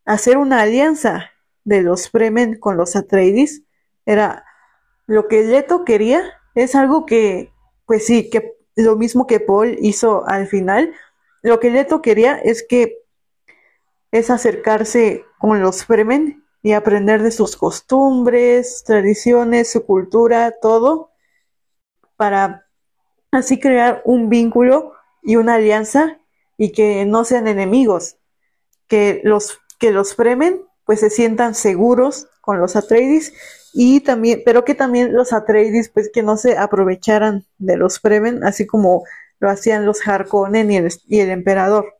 hacer 0.06 0.38
una 0.38 0.62
alianza 0.62 1.32
de 1.63 1.82
los 1.82 2.10
Fremen 2.10 2.60
con 2.60 2.77
los 2.77 2.96
Atreides. 2.96 3.63
Era 4.06 4.46
lo 5.08 5.27
que 5.27 5.44
Leto 5.44 5.86
quería, 5.86 6.24
es 6.53 6.75
algo 6.75 7.06
que, 7.06 7.51
pues 7.86 8.06
sí, 8.06 8.30
que 8.30 8.53
lo 8.75 8.96
mismo 8.96 9.25
que 9.25 9.39
Paul 9.39 9.77
hizo 9.82 10.27
al 10.27 10.48
final. 10.48 10.94
Lo 11.41 11.60
que 11.60 11.72
Leto 11.72 12.01
quería 12.01 12.38
es 12.38 12.63
que 12.68 13.00
es 14.12 14.30
acercarse 14.30 15.25
con 15.39 15.62
los 15.62 15.86
Fremen 15.86 16.40
y 16.63 16.74
aprender 16.74 17.24
de 17.24 17.32
sus 17.32 17.56
costumbres, 17.56 18.84
tradiciones, 18.86 19.72
su 19.72 19.86
cultura, 19.86 20.56
todo, 20.62 21.12
para 22.15 22.68
así 23.32 23.60
crear 23.60 24.01
un 24.06 24.30
vínculo 24.30 24.94
y 25.24 25.38
una 25.38 25.56
alianza 25.56 26.20
y 26.58 26.72
que 26.72 27.06
no 27.06 27.25
sean 27.25 27.48
enemigos, 27.48 28.18
que 28.88 29.22
los 29.24 29.60
que 29.80 29.91
los 29.91 30.15
Fremen 30.15 30.62
pues 30.86 31.00
se 31.00 31.10
sientan 31.10 31.56
seguros 31.56 32.27
con 32.41 32.60
los 32.60 32.75
Atreides 32.75 33.34
y 33.74 34.01
también, 34.01 34.44
pero 34.46 34.63
que 34.63 34.75
también 34.75 35.13
los 35.13 35.34
Atreides 35.34 35.89
pues 35.89 36.12
que 36.13 36.22
no 36.22 36.38
se 36.38 36.58
aprovecharan 36.58 37.46
de 37.58 37.77
los 37.77 38.00
Fremen, 38.00 38.44
así 38.44 38.68
como 38.68 39.03
lo 39.39 39.50
hacían 39.50 39.86
los 39.86 40.08
Harkonnen 40.08 40.72
y 40.72 40.77
el, 40.77 40.94
y 41.08 41.20
el 41.20 41.32
emperador. 41.32 41.96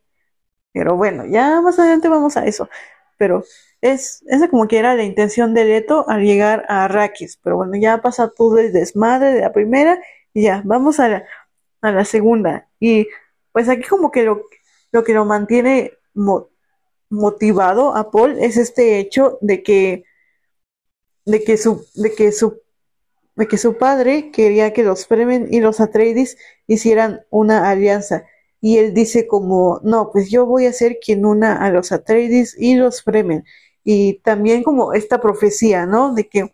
Pero 0.74 0.96
bueno, 0.96 1.26
ya 1.26 1.60
más 1.62 1.80
adelante 1.80 2.08
vamos 2.08 2.38
a 2.38 2.46
eso. 2.46 2.70
Pero 3.18 3.44
es, 3.82 4.24
esa 4.28 4.48
como 4.50 4.68
que 4.68 4.78
era 4.78 4.96
la 4.96 5.04
intención 5.04 5.54
de 5.54 5.66
Leto 5.66 6.06
al 6.08 6.24
llegar 6.24 6.66
a 6.70 6.86
Arrakis. 6.86 7.38
Pero 7.44 7.58
bueno, 7.58 7.74
ya 7.76 8.02
pasa 8.02 8.30
todo 8.30 8.60
el 8.60 8.72
desmadre 8.72 9.34
de 9.34 9.42
la 9.42 9.54
primera 9.54 10.00
y 10.34 10.44
ya, 10.44 10.62
vamos 10.66 11.00
a 11.00 11.10
la, 11.10 11.26
a 11.82 11.92
la 11.92 12.06
segunda. 12.06 12.70
Y 12.80 13.08
pues 13.52 13.70
aquí 13.70 13.84
como 13.84 14.12
que 14.12 14.24
lo, 14.24 14.44
lo 14.92 15.04
que 15.04 15.14
lo 15.14 15.26
mantiene 15.26 15.94
mo, 16.14 16.50
motivado 17.10 17.96
a 17.96 18.10
Paul 18.12 18.38
es 18.40 18.58
este 18.58 19.00
hecho 19.00 19.38
de 19.42 19.64
que 19.64 20.06
de 21.26 21.44
que 21.44 21.58
su 21.58 21.86
de 21.96 22.14
que 22.14 22.32
su 22.32 22.62
de 23.36 23.48
que 23.48 23.58
su 23.58 23.78
padre 23.78 24.32
quería 24.32 24.74
que 24.74 24.84
los 24.84 25.08
Fremen 25.08 25.48
y 25.52 25.60
los 25.60 25.80
Atreides 25.82 26.38
hicieran 26.68 27.22
una 27.30 27.70
alianza 27.70 28.26
y 28.62 28.78
él 28.78 28.94
dice 28.94 29.28
como 29.28 29.82
no 29.84 30.10
pues 30.12 30.30
yo 30.32 30.46
voy 30.46 30.66
a 30.68 30.74
ser 30.74 31.00
quien 31.04 31.26
una 31.26 31.58
a 31.58 31.70
los 31.70 31.92
Atreides 31.92 32.56
y 32.58 32.76
los 32.76 33.04
Fremen 33.04 33.44
y 33.84 34.20
también 34.20 34.64
como 34.64 34.94
esta 34.94 35.22
profecía 35.22 35.86
no 35.86 36.14
de 36.14 36.28
que 36.28 36.54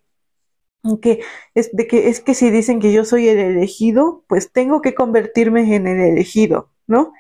que 1.01 1.21
es 1.53 1.75
de 1.75 1.87
que 1.87 2.09
es 2.09 2.21
que 2.21 2.33
si 2.33 2.49
dicen 2.49 2.79
que 2.79 2.93
yo 2.93 3.03
soy 3.03 3.27
el 3.27 3.39
elegido 3.39 4.23
pues 4.27 4.51
tengo 4.51 4.81
que 4.81 4.95
convertirme 4.95 5.75
en 5.75 5.87
el 5.87 5.99
elegido 5.99 6.69
no 6.87 7.13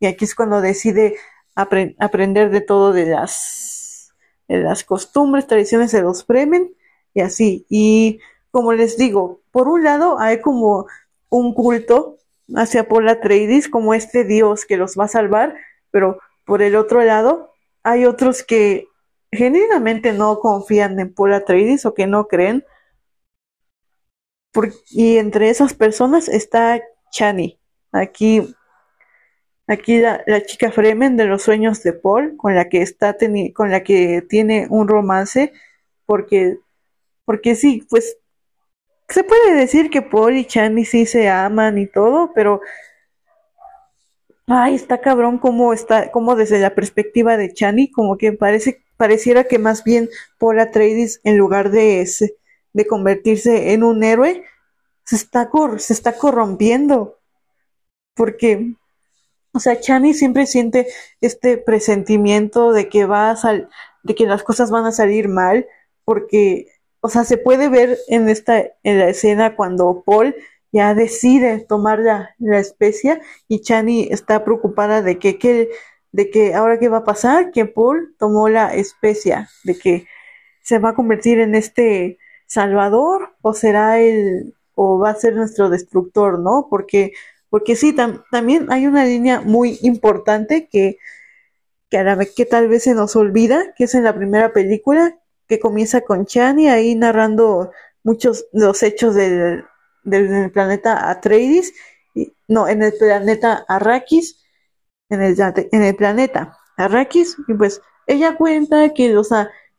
y 0.00 0.06
aquí 0.06 0.24
es 0.24 0.34
cuando 0.34 0.60
decide 0.60 1.16
apre 1.54 1.94
aprender 1.98 2.50
de 2.50 2.60
todo 2.60 2.92
de 2.92 3.06
las 3.06 4.12
de 4.48 4.58
las 4.58 4.84
costumbres 4.84 5.46
tradiciones 5.46 5.92
de 5.92 6.02
los 6.02 6.24
Fremen 6.24 6.74
y 7.14 7.20
así. 7.20 7.66
Y 7.68 8.20
como 8.50 8.72
les 8.72 8.96
digo 8.96 9.40
por 9.50 9.68
un 9.68 9.84
lado 9.84 10.18
hay 10.18 10.40
como 10.40 10.86
un 11.28 11.54
culto 11.54 12.16
hacia 12.54 12.88
Paul 12.88 13.08
Atreides 13.08 13.68
como 13.68 13.94
este 13.94 14.24
dios 14.24 14.64
que 14.66 14.76
los 14.76 14.98
va 14.98 15.04
a 15.04 15.08
salvar, 15.08 15.54
pero 15.90 16.18
por 16.44 16.62
el 16.62 16.76
otro 16.76 17.02
lado 17.02 17.52
hay 17.82 18.04
otros 18.04 18.42
que 18.42 18.88
genuinamente 19.32 20.12
no 20.12 20.38
confían 20.38 21.00
en 21.00 21.12
Paul 21.12 21.32
Atreides 21.32 21.86
o 21.86 21.94
que 21.94 22.06
no 22.06 22.28
creen. 22.28 22.64
Y 24.90 25.16
entre 25.16 25.48
esas 25.48 25.72
personas 25.74 26.28
está 26.28 26.80
Chani, 27.10 27.58
aquí, 27.90 28.54
aquí 29.66 29.98
la, 29.98 30.22
chica 30.44 30.70
Fremen 30.70 31.16
de 31.16 31.24
los 31.24 31.42
sueños 31.42 31.82
de 31.82 31.94
Paul, 31.94 32.36
con 32.36 32.54
la 32.54 32.68
que 32.68 32.82
está 32.82 33.16
con 33.54 33.70
la 33.70 33.82
que 33.82 34.22
tiene 34.28 34.66
un 34.68 34.88
romance, 34.88 35.52
porque, 36.04 36.58
porque 37.24 37.54
sí, 37.54 37.86
pues 37.88 38.18
se 39.08 39.24
puede 39.24 39.54
decir 39.54 39.90
que 39.90 40.02
Paul 40.02 40.36
y 40.36 40.46
Chani 40.46 40.84
sí 40.84 41.06
se 41.06 41.28
aman 41.30 41.78
y 41.78 41.86
todo, 41.86 42.32
pero 42.34 42.60
ay, 44.46 44.74
está 44.74 45.00
cabrón 45.00 45.38
como 45.38 45.72
está, 45.72 46.10
como 46.10 46.34
desde 46.34 46.58
la 46.60 46.74
perspectiva 46.74 47.36
de 47.36 47.52
Chani, 47.52 47.90
como 47.90 48.16
que 48.16 48.32
parece, 48.32 48.82
pareciera 49.02 49.42
que 49.48 49.58
más 49.58 49.82
bien 49.82 50.08
Paul 50.38 50.60
Atreides, 50.60 51.20
en 51.24 51.36
lugar 51.36 51.72
de, 51.72 52.08
de 52.72 52.86
convertirse 52.86 53.72
en 53.72 53.82
un 53.82 54.04
héroe, 54.04 54.44
se 55.04 55.16
está, 55.16 55.50
cor 55.50 55.80
se 55.80 55.92
está 55.92 56.16
corrompiendo. 56.16 57.18
Porque, 58.14 58.76
o 59.52 59.58
sea, 59.58 59.80
Chani 59.80 60.14
siempre 60.14 60.46
siente 60.46 60.86
este 61.20 61.58
presentimiento 61.58 62.70
de 62.70 62.88
que 62.88 63.04
va 63.04 63.32
a 63.32 63.36
sal 63.36 63.68
de 64.04 64.14
que 64.14 64.24
las 64.24 64.44
cosas 64.44 64.70
van 64.70 64.84
a 64.84 64.92
salir 64.92 65.26
mal, 65.26 65.66
porque 66.04 66.68
o 67.00 67.08
sea, 67.08 67.24
se 67.24 67.38
puede 67.38 67.68
ver 67.68 67.98
en 68.06 68.28
esta, 68.28 68.60
en 68.84 69.00
la 69.00 69.08
escena 69.08 69.56
cuando 69.56 70.04
Paul 70.06 70.36
ya 70.70 70.94
decide 70.94 71.58
tomar 71.58 71.98
la, 71.98 72.36
la 72.38 72.60
especia 72.60 73.20
y 73.48 73.62
Chani 73.62 74.06
está 74.12 74.44
preocupada 74.44 75.02
de 75.02 75.18
que, 75.18 75.40
que, 75.40 75.70
de 76.12 76.30
que 76.30 76.54
ahora 76.54 76.78
qué 76.78 76.88
va 76.88 76.98
a 76.98 77.04
pasar, 77.04 77.50
que 77.50 77.64
Paul 77.64 78.14
tomó 78.18 78.48
la 78.48 78.74
especia, 78.74 79.48
de 79.64 79.78
que 79.78 80.06
se 80.62 80.78
va 80.78 80.90
a 80.90 80.94
convertir 80.94 81.40
en 81.40 81.54
este 81.54 82.18
salvador 82.46 83.34
o 83.40 83.54
será 83.54 83.98
el, 83.98 84.54
o 84.74 84.98
va 84.98 85.10
a 85.10 85.14
ser 85.14 85.34
nuestro 85.34 85.70
destructor, 85.70 86.38
¿no? 86.38 86.68
Porque, 86.70 87.12
porque 87.48 87.76
sí, 87.76 87.94
tam, 87.94 88.22
también 88.30 88.70
hay 88.70 88.86
una 88.86 89.04
línea 89.04 89.40
muy 89.40 89.78
importante 89.82 90.68
que, 90.70 90.98
que 91.90 91.98
a 91.98 92.04
la 92.04 92.14
vez 92.14 92.34
que 92.34 92.46
tal 92.46 92.68
vez 92.68 92.84
se 92.84 92.94
nos 92.94 93.16
olvida, 93.16 93.74
que 93.76 93.84
es 93.84 93.94
en 93.94 94.04
la 94.04 94.14
primera 94.14 94.52
película, 94.52 95.18
que 95.48 95.58
comienza 95.58 96.02
con 96.02 96.26
Chani 96.26 96.68
ahí 96.68 96.94
narrando 96.94 97.72
muchos 98.04 98.46
los 98.52 98.82
hechos 98.82 99.14
del, 99.14 99.64
del 100.04 100.50
planeta 100.50 101.10
Atreides, 101.10 101.72
y, 102.14 102.34
no, 102.48 102.68
en 102.68 102.82
el 102.82 102.92
planeta 102.98 103.64
Arrakis, 103.66 104.41
en 105.12 105.22
el, 105.22 105.36
en 105.38 105.82
el 105.82 105.94
planeta 105.94 106.58
Arrakis, 106.76 107.36
y 107.46 107.54
pues 107.54 107.82
ella 108.06 108.36
cuenta 108.36 108.92
que 108.94 109.10
los, 109.10 109.28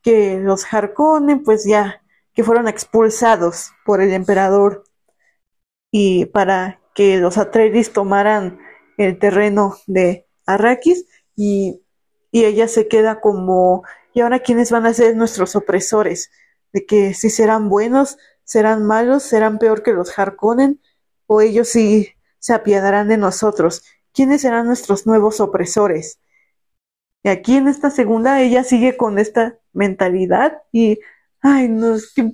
que 0.01 0.39
los 0.39 0.65
Harkonnen 0.71 1.43
pues 1.43 1.65
ya, 1.65 2.01
que 2.33 2.43
fueron 2.43 2.67
expulsados 2.67 3.71
por 3.85 4.01
el 4.01 4.13
emperador 4.13 4.83
y 5.91 6.25
para 6.25 6.79
que 6.95 7.17
los 7.17 7.37
Atreides 7.37 7.91
tomaran 7.91 8.59
el 8.97 9.19
terreno 9.19 9.75
de 9.87 10.27
Arrakis 10.45 11.05
y, 11.35 11.81
y 12.31 12.45
ella 12.45 12.67
se 12.67 12.87
queda 12.87 13.19
como 13.19 13.83
y 14.13 14.21
ahora 14.21 14.39
quiénes 14.39 14.71
van 14.71 14.85
a 14.85 14.93
ser 14.93 15.15
nuestros 15.15 15.55
opresores, 15.55 16.29
de 16.71 16.85
que 16.85 17.13
si 17.13 17.29
serán 17.29 17.67
buenos, 17.67 18.17
serán 18.43 18.85
malos, 18.85 19.23
serán 19.23 19.57
peor 19.57 19.81
que 19.83 19.93
los 19.93 20.17
Harkonnen, 20.17 20.79
o 21.25 21.41
ellos 21.41 21.69
sí 21.69 22.13
se 22.39 22.53
apiadarán 22.53 23.07
de 23.07 23.17
nosotros. 23.17 23.83
¿Quiénes 24.13 24.41
serán 24.41 24.67
nuestros 24.67 25.05
nuevos 25.07 25.39
opresores? 25.39 26.19
Y 27.23 27.29
aquí 27.29 27.57
en 27.57 27.67
esta 27.67 27.89
segunda 27.89 28.41
ella 28.41 28.63
sigue 28.63 28.97
con 28.97 29.17
esta 29.17 29.57
mentalidad 29.71 30.61
y, 30.71 30.99
ay, 31.41 31.69
no, 31.69 31.95
es 31.95 32.13
que, 32.13 32.33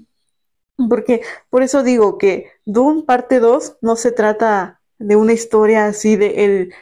porque 0.89 1.21
por 1.49 1.63
eso 1.63 1.83
digo 1.83 2.17
que 2.17 2.51
Doom 2.65 3.05
parte 3.05 3.39
2 3.39 3.77
no 3.81 3.95
se 3.95 4.11
trata 4.11 4.81
de 4.97 5.15
una 5.15 5.33
historia 5.33 5.85
así 5.85 6.15
de 6.15 6.45
el, 6.45 6.73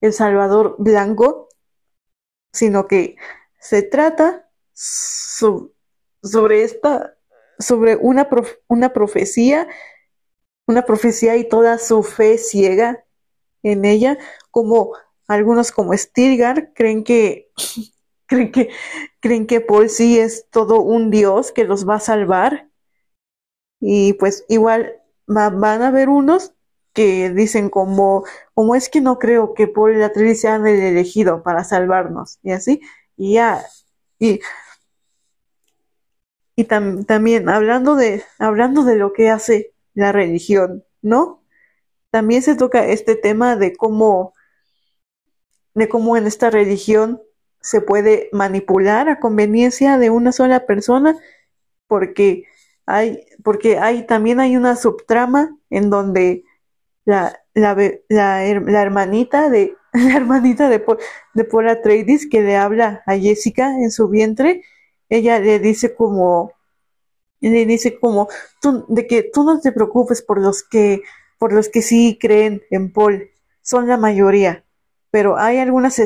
el 0.00 0.12
Salvador 0.12 0.76
blanco, 0.78 1.48
sino 2.52 2.86
que 2.86 3.16
se 3.58 3.82
trata 3.82 4.50
so, 4.72 5.72
sobre 6.22 6.64
esta, 6.64 7.16
sobre 7.58 7.96
una, 7.96 8.28
una 8.68 8.92
profecía, 8.92 9.68
una 10.66 10.82
profecía 10.84 11.36
y 11.36 11.48
toda 11.48 11.78
su 11.78 12.02
fe 12.02 12.38
ciega 12.38 13.05
en 13.72 13.84
ella, 13.84 14.18
como 14.50 14.92
algunos 15.28 15.72
como 15.72 15.92
Stilgar 15.96 16.72
creen 16.74 17.04
que 17.04 17.50
creen 18.26 18.52
que 18.52 18.70
creen 19.20 19.46
que 19.46 19.60
Paul 19.60 19.88
sí 19.88 20.18
es 20.18 20.46
todo 20.50 20.80
un 20.80 21.10
dios 21.10 21.52
que 21.52 21.64
los 21.64 21.88
va 21.88 21.96
a 21.96 22.00
salvar 22.00 22.68
y 23.80 24.14
pues 24.14 24.44
igual 24.48 24.94
van 25.26 25.82
a 25.82 25.88
haber 25.88 26.08
unos 26.08 26.52
que 26.96 27.30
dicen 27.30 27.68
como, 27.68 28.24
como 28.54 28.74
es 28.74 28.88
que 28.88 29.02
no 29.02 29.18
creo 29.18 29.52
que 29.52 29.68
por 29.68 29.94
la 29.94 30.06
Atreides 30.06 30.40
sea 30.40 30.56
el 30.56 30.66
elegido 30.66 31.42
para 31.42 31.62
salvarnos, 31.62 32.38
y 32.42 32.52
así, 32.52 32.80
y 33.18 33.34
ya, 33.34 33.62
y, 34.18 34.40
y 36.56 36.64
también 36.64 37.50
hablando 37.50 37.96
de, 37.96 38.24
hablando 38.38 38.82
de 38.84 38.96
lo 38.96 39.12
que 39.12 39.28
hace 39.28 39.74
la 39.92 40.10
religión, 40.10 40.84
¿no? 41.02 41.42
También 42.10 42.42
se 42.42 42.54
toca 42.54 42.86
este 42.86 43.16
tema 43.16 43.56
de 43.56 43.74
cómo, 43.76 44.34
de 45.74 45.88
cómo 45.88 46.16
en 46.16 46.26
esta 46.26 46.50
religión 46.50 47.20
se 47.60 47.80
puede 47.80 48.28
manipular 48.32 49.08
a 49.08 49.18
conveniencia 49.18 49.98
de 49.98 50.10
una 50.10 50.32
sola 50.32 50.66
persona, 50.66 51.16
porque 51.88 52.44
hay, 52.86 53.26
porque 53.42 53.78
hay, 53.78 54.06
también 54.06 54.40
hay 54.40 54.56
una 54.56 54.76
subtrama 54.76 55.56
en 55.70 55.90
donde 55.90 56.44
la, 57.04 57.40
la, 57.54 57.74
la, 58.08 58.60
la 58.60 58.82
hermanita 58.82 59.50
de, 59.50 59.76
la 59.92 60.16
hermanita 60.16 60.68
de, 60.68 60.84
de 61.34 61.44
Paul 61.44 61.68
Atreides 61.68 62.28
que 62.28 62.42
le 62.42 62.56
habla 62.56 63.02
a 63.06 63.16
Jessica 63.16 63.68
en 63.68 63.90
su 63.90 64.08
vientre, 64.08 64.62
ella 65.08 65.38
le 65.38 65.58
dice 65.58 65.94
como, 65.94 66.52
le 67.40 67.66
dice 67.66 67.98
como, 67.98 68.28
de 68.88 69.06
que 69.06 69.22
tú 69.22 69.44
no 69.44 69.60
te 69.60 69.72
preocupes 69.72 70.22
por 70.22 70.40
los 70.40 70.62
que, 70.62 71.02
por 71.38 71.52
los 71.52 71.68
que 71.68 71.82
sí 71.82 72.18
creen 72.20 72.62
en 72.70 72.92
Paul, 72.92 73.30
son 73.62 73.88
la 73.88 73.96
mayoría, 73.96 74.64
pero 75.10 75.38
hay 75.38 75.58
algunas, 75.58 76.00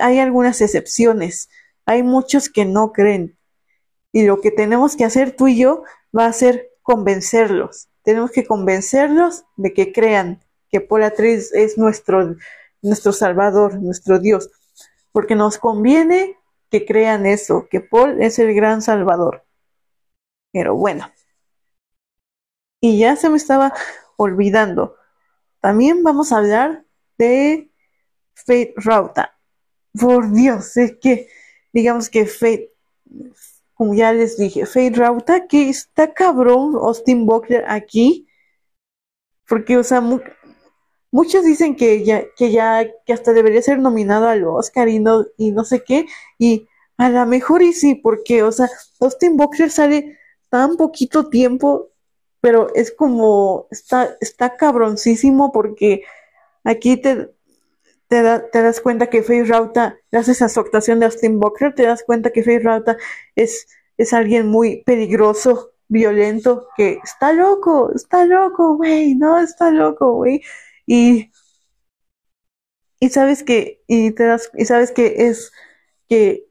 hay 0.00 0.18
algunas 0.18 0.60
excepciones, 0.60 1.48
hay 1.86 2.02
muchos 2.02 2.48
que 2.48 2.64
no 2.64 2.92
creen, 2.92 3.36
y 4.12 4.24
lo 4.24 4.40
que 4.40 4.50
tenemos 4.50 4.96
que 4.96 5.04
hacer 5.04 5.36
tú 5.36 5.48
y 5.48 5.58
yo 5.58 5.84
va 6.16 6.26
a 6.26 6.32
ser 6.32 6.70
convencerlos, 6.82 7.88
tenemos 8.02 8.30
que 8.30 8.46
convencerlos 8.46 9.44
de 9.56 9.72
que 9.74 9.92
crean 9.92 10.40
que 10.70 10.80
Paul 10.80 11.04
Atreides 11.04 11.52
es 11.52 11.78
nuestro, 11.78 12.36
nuestro 12.82 13.12
Salvador, 13.12 13.80
nuestro 13.80 14.18
Dios, 14.18 14.50
porque 15.12 15.34
nos 15.34 15.58
conviene 15.58 16.36
que 16.70 16.84
crean 16.84 17.26
eso, 17.26 17.66
que 17.70 17.80
Paul 17.80 18.22
es 18.22 18.38
el 18.38 18.54
gran 18.54 18.82
Salvador. 18.82 19.44
Pero 20.52 20.74
bueno. 20.74 21.10
Y 22.80 22.98
ya 22.98 23.16
se 23.16 23.28
me 23.28 23.36
estaba 23.36 23.72
olvidando. 24.18 24.96
También 25.60 26.02
vamos 26.02 26.32
a 26.32 26.38
hablar 26.38 26.84
de 27.16 27.70
Fate 28.34 28.74
Rauta. 28.76 29.38
Por 29.98 30.32
Dios, 30.32 30.76
es 30.76 30.96
que 31.00 31.28
digamos 31.72 32.10
que 32.10 32.26
Fate, 32.26 32.72
como 33.74 33.94
ya 33.94 34.12
les 34.12 34.36
dije, 34.36 34.66
Fate 34.66 34.92
Rauta, 34.94 35.46
que 35.46 35.70
está 35.70 36.12
cabrón 36.12 36.74
Austin 36.74 37.24
Buckler 37.24 37.64
aquí. 37.68 38.28
Porque, 39.46 39.78
o 39.78 39.84
sea, 39.84 40.02
muchos 41.10 41.44
dicen 41.44 41.74
que 41.76 42.04
ya, 42.04 42.24
que 42.36 42.52
ya, 42.52 42.86
que 43.06 43.12
hasta 43.12 43.32
debería 43.32 43.62
ser 43.62 43.78
nominado 43.78 44.28
al 44.28 44.44
Oscar 44.44 44.88
y 44.88 44.98
no, 44.98 45.24
y 45.36 45.52
no 45.52 45.64
sé 45.64 45.82
qué. 45.84 46.06
Y 46.38 46.68
a 46.98 47.08
lo 47.08 47.24
mejor 47.26 47.62
y 47.62 47.72
sí, 47.72 47.94
porque, 47.94 48.42
o 48.42 48.52
sea, 48.52 48.68
Austin 49.00 49.36
Buckler 49.36 49.70
sale 49.70 50.18
tan 50.50 50.76
poquito 50.76 51.28
tiempo, 51.28 51.90
pero 52.40 52.68
es 52.74 52.92
como, 52.92 53.66
está, 53.70 54.16
está 54.20 54.56
cabroncísimo 54.56 55.52
porque 55.52 56.04
aquí 56.64 56.96
te, 56.96 57.30
te, 58.08 58.22
das 58.22 58.80
cuenta 58.80 59.08
que 59.10 59.22
Faye 59.22 59.44
Rauta, 59.44 59.98
gracias 60.10 60.42
a 60.42 60.48
su 60.48 60.60
actuación 60.60 61.00
de 61.00 61.06
Austin 61.06 61.40
Booker, 61.40 61.74
te 61.74 61.84
das 61.84 62.02
cuenta 62.04 62.30
que 62.30 62.42
Faye 62.42 62.60
Rauta 62.60 62.96
es, 63.36 63.68
es 63.96 64.12
alguien 64.12 64.48
muy 64.48 64.82
peligroso, 64.84 65.72
violento, 65.88 66.68
que 66.76 67.00
está 67.04 67.32
loco, 67.32 67.92
está 67.94 68.24
loco, 68.24 68.76
güey, 68.76 69.14
no 69.14 69.38
está 69.38 69.70
loco, 69.70 70.14
güey. 70.14 70.42
Y, 70.86 71.30
y 73.00 73.10
sabes 73.10 73.42
que, 73.42 73.82
y 73.86 74.12
te 74.12 74.24
das, 74.24 74.50
y 74.54 74.64
sabes 74.64 74.92
que 74.92 75.28
es, 75.28 75.52
que 76.08 76.46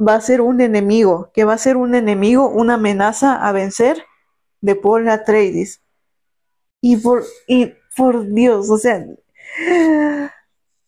va 0.00 0.14
a 0.14 0.20
ser 0.20 0.40
un 0.40 0.60
enemigo, 0.60 1.30
que 1.34 1.44
va 1.44 1.54
a 1.54 1.58
ser 1.58 1.76
un 1.76 1.94
enemigo, 1.94 2.48
una 2.48 2.74
amenaza 2.74 3.34
a 3.34 3.52
vencer 3.52 4.04
de 4.62 4.74
Paul 4.74 5.08
Atreides. 5.08 5.82
Y 6.80 6.96
por, 6.96 7.24
y 7.46 7.74
por 7.94 8.26
Dios, 8.32 8.70
o 8.70 8.78
sea, 8.78 9.04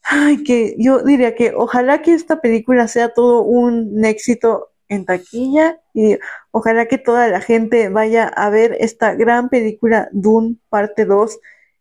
ay, 0.03 0.43
que 0.43 0.75
yo 0.79 1.03
diría 1.03 1.35
que 1.35 1.53
ojalá 1.55 2.01
que 2.01 2.15
esta 2.15 2.41
película 2.41 2.89
sea 2.89 3.13
todo 3.13 3.43
un 3.43 4.03
éxito 4.05 4.71
en 4.89 5.05
taquilla 5.05 5.81
y 5.93 6.19
ojalá 6.51 6.87
que 6.87 6.97
toda 6.99 7.29
la 7.29 7.43
gente 7.43 7.91
vaya 7.91 8.27
a 8.27 8.49
ver 8.49 8.77
esta 8.81 9.15
gran 9.15 9.51
película 9.51 10.09
Dune 10.13 10.57
parte 10.71 11.05
2 11.05 11.39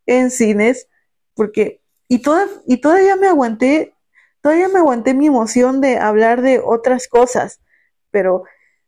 en 0.08 0.30
cines, 0.30 0.90
porque 1.34 1.82
y 2.10 2.20
toda, 2.20 2.46
y 2.68 2.78
todavía 2.78 3.16
me 3.16 3.28
aguanté 3.28 3.94
Todavía 4.44 4.68
me 4.68 4.80
aguanté 4.80 5.14
mi 5.14 5.28
emoción 5.28 5.80
de 5.80 5.98
hablar 5.98 6.42
de 6.42 6.60
otras 6.60 7.08
cosas, 7.08 7.62
pero, 8.12 8.44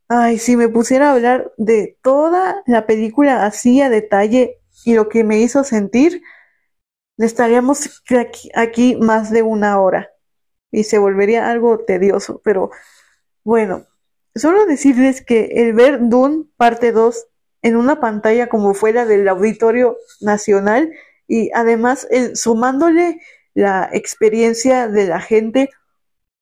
ay, 0.08 0.40
si 0.40 0.56
me 0.58 0.70
pusiera 0.70 1.10
a 1.10 1.14
hablar 1.14 1.54
de 1.58 1.98
toda 2.02 2.64
la 2.68 2.86
película 2.86 3.46
así 3.46 3.82
a 3.82 3.90
detalle 3.90 4.60
y 4.84 4.94
lo 4.94 5.10
que 5.10 5.24
me 5.24 5.40
hizo 5.40 5.64
sentir, 5.64 6.22
estaríamos 7.18 8.04
aquí, 8.56 8.96
más 8.98 9.32
de 9.32 9.42
una 9.42 9.80
hora. 9.80 10.12
Y 10.72 10.84
se 10.84 10.98
volvería 10.98 11.50
algo 11.50 11.80
tedioso, 11.80 12.42
pero 12.44 12.72
bueno, 13.44 13.86
solo 14.36 14.66
decirles 14.66 15.24
que 15.24 15.46
el 15.56 15.74
ver 15.74 16.00
Dune 16.02 16.46
parte 16.58 16.92
2 16.92 17.28
en 17.62 17.76
una 17.78 18.00
pantalla 18.00 18.48
como 18.48 18.74
fuera 18.74 19.06
del 19.06 19.28
Auditorio 19.28 19.98
Nacional 20.22 20.92
y 21.28 21.50
además 21.54 22.08
sumándole 22.36 23.22
la 23.54 23.90
experiencia 23.92 24.88
de 24.88 25.08
la 25.08 25.20
gente 25.22 25.70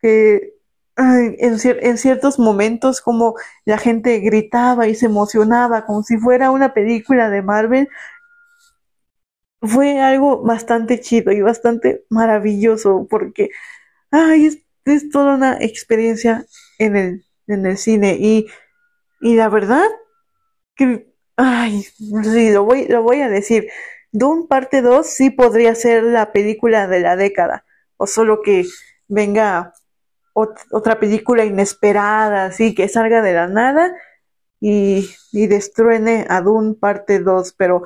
que 0.02 0.56
en, 0.98 1.38
en, 1.40 1.98
ciertos 1.98 2.40
momentos 2.40 3.02
como 3.02 3.36
la 3.66 3.78
gente 3.78 4.20
gritaba 4.20 4.88
y 4.88 4.96
se 4.96 5.08
emocionaba 5.08 5.86
como 5.86 6.04
si 6.04 6.18
fuera 6.18 6.52
una 6.52 6.74
película 6.74 7.30
de 7.30 7.42
Marvel 7.42 7.90
fue 9.62 10.00
algo 10.00 10.44
bastante 10.44 11.00
chido 11.00 11.32
y 11.32 11.42
bastante 11.42 12.06
maravilloso 12.10 13.08
porque 13.10 13.50
ay, 14.12 14.62
es, 14.86 15.10
toda 15.10 15.36
una 15.36 15.58
experiencia 15.60 16.46
en 16.78 16.96
el, 16.96 17.26
en 17.48 17.66
el 17.66 17.78
cine 17.78 18.18
y, 18.20 18.48
y 19.22 19.36
la 19.36 19.50
verdad 19.50 19.88
que 20.76 21.14
ay, 21.38 21.84
sí, 22.24 22.52
lo 22.52 22.66
voy, 22.66 22.88
lo 22.88 23.02
voy 23.02 23.22
a 23.22 23.30
decir 23.30 23.68
Dune 24.14 24.46
parte 24.48 24.84
2 24.84 25.08
sí 25.08 25.32
podría 25.32 25.74
ser 25.74 26.04
la 26.04 26.32
película 26.32 26.88
de 26.88 27.00
la 27.00 27.16
década, 27.16 27.66
o 27.98 28.06
solo 28.06 28.44
que 28.44 28.64
venga 29.08 29.74
otra 30.34 31.00
película 31.00 31.46
inesperada, 31.46 32.46
así 32.46 32.74
que 32.76 32.90
salga 32.90 33.22
de 33.22 33.34
la 33.34 33.48
nada 33.48 33.94
y, 34.60 35.10
y 35.32 35.48
destruene 35.48 36.26
a 36.30 36.42
Dune 36.42 36.76
parte 36.76 37.20
2, 37.20 37.54
pero 37.54 37.84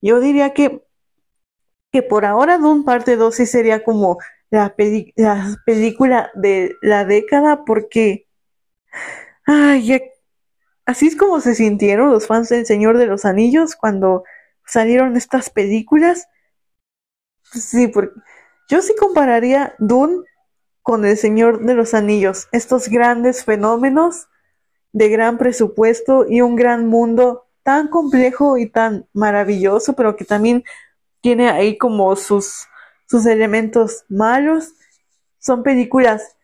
yo 0.00 0.20
diría 0.20 0.54
que, 0.54 0.82
que 1.92 2.02
por 2.02 2.24
ahora 2.24 2.58
Dune 2.58 2.84
parte 2.84 3.16
2 3.16 3.34
sí 3.34 3.46
sería 3.46 3.84
como 3.84 4.18
la, 4.50 4.74
la 5.16 5.56
película 5.66 6.30
de 6.34 6.76
la 6.80 7.04
década 7.04 7.64
porque 7.64 8.26
ay, 9.46 10.00
así 10.86 11.06
es 11.08 11.16
como 11.16 11.40
se 11.40 11.54
sintieron 11.54 12.10
los 12.10 12.26
fans 12.26 12.48
del 12.48 12.66
Señor 12.66 12.98
de 12.98 13.06
los 13.06 13.24
Anillos 13.24 13.76
cuando 13.76 14.24
salieron 14.64 15.16
estas 15.16 15.50
películas. 15.50 16.28
Sí, 17.42 17.88
porque 17.88 18.12
yo 18.68 18.82
sí 18.82 18.94
compararía 18.98 19.74
Dune 19.78 20.24
con 20.88 21.04
El 21.04 21.18
Señor 21.18 21.66
de 21.66 21.74
los 21.74 21.92
Anillos, 21.92 22.48
estos 22.50 22.88
grandes 22.88 23.44
fenómenos 23.44 24.28
de 24.94 25.10
gran 25.10 25.36
presupuesto 25.36 26.24
y 26.26 26.40
un 26.40 26.56
gran 26.56 26.86
mundo 26.86 27.44
tan 27.62 27.88
complejo 27.88 28.56
y 28.56 28.70
tan 28.70 29.06
maravilloso, 29.12 29.92
pero 29.92 30.16
que 30.16 30.24
también 30.24 30.64
tiene 31.20 31.50
ahí 31.50 31.76
como 31.76 32.16
sus, 32.16 32.68
sus 33.06 33.26
elementos 33.26 34.06
malos. 34.08 34.72
Son 35.38 35.62
películas 35.62 36.38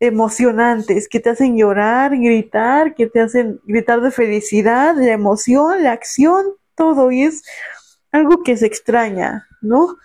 emocionantes 0.00 1.08
que 1.08 1.20
te 1.20 1.30
hacen 1.30 1.56
llorar, 1.56 2.16
gritar, 2.16 2.96
que 2.96 3.06
te 3.06 3.20
hacen 3.20 3.60
gritar 3.62 4.00
de 4.00 4.10
felicidad, 4.10 4.96
la 4.96 5.12
emoción, 5.12 5.84
la 5.84 5.92
acción, 5.92 6.46
todo 6.74 7.12
y 7.12 7.22
es 7.22 7.44
algo 8.10 8.42
que 8.42 8.56
se 8.56 8.66
extraña, 8.66 9.46
¿no? 9.62 9.98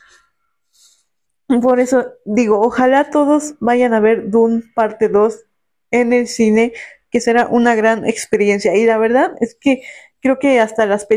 Por 1.61 1.79
eso 1.79 2.13
digo, 2.25 2.61
ojalá 2.61 3.09
todos 3.09 3.55
vayan 3.59 3.95
a 3.95 3.99
ver 3.99 4.29
Dune 4.29 4.61
parte 4.75 5.09
2 5.09 5.45
en 5.89 6.13
el 6.13 6.27
cine, 6.27 6.73
que 7.09 7.21
será 7.21 7.47
una 7.47 7.73
gran 7.73 8.05
experiencia. 8.05 8.75
Y 8.75 8.85
la 8.85 8.99
verdad 8.99 9.33
es 9.41 9.57
que 9.59 9.81
creo 10.21 10.37
que 10.37 10.59
hasta 10.59 10.85
las, 10.85 11.07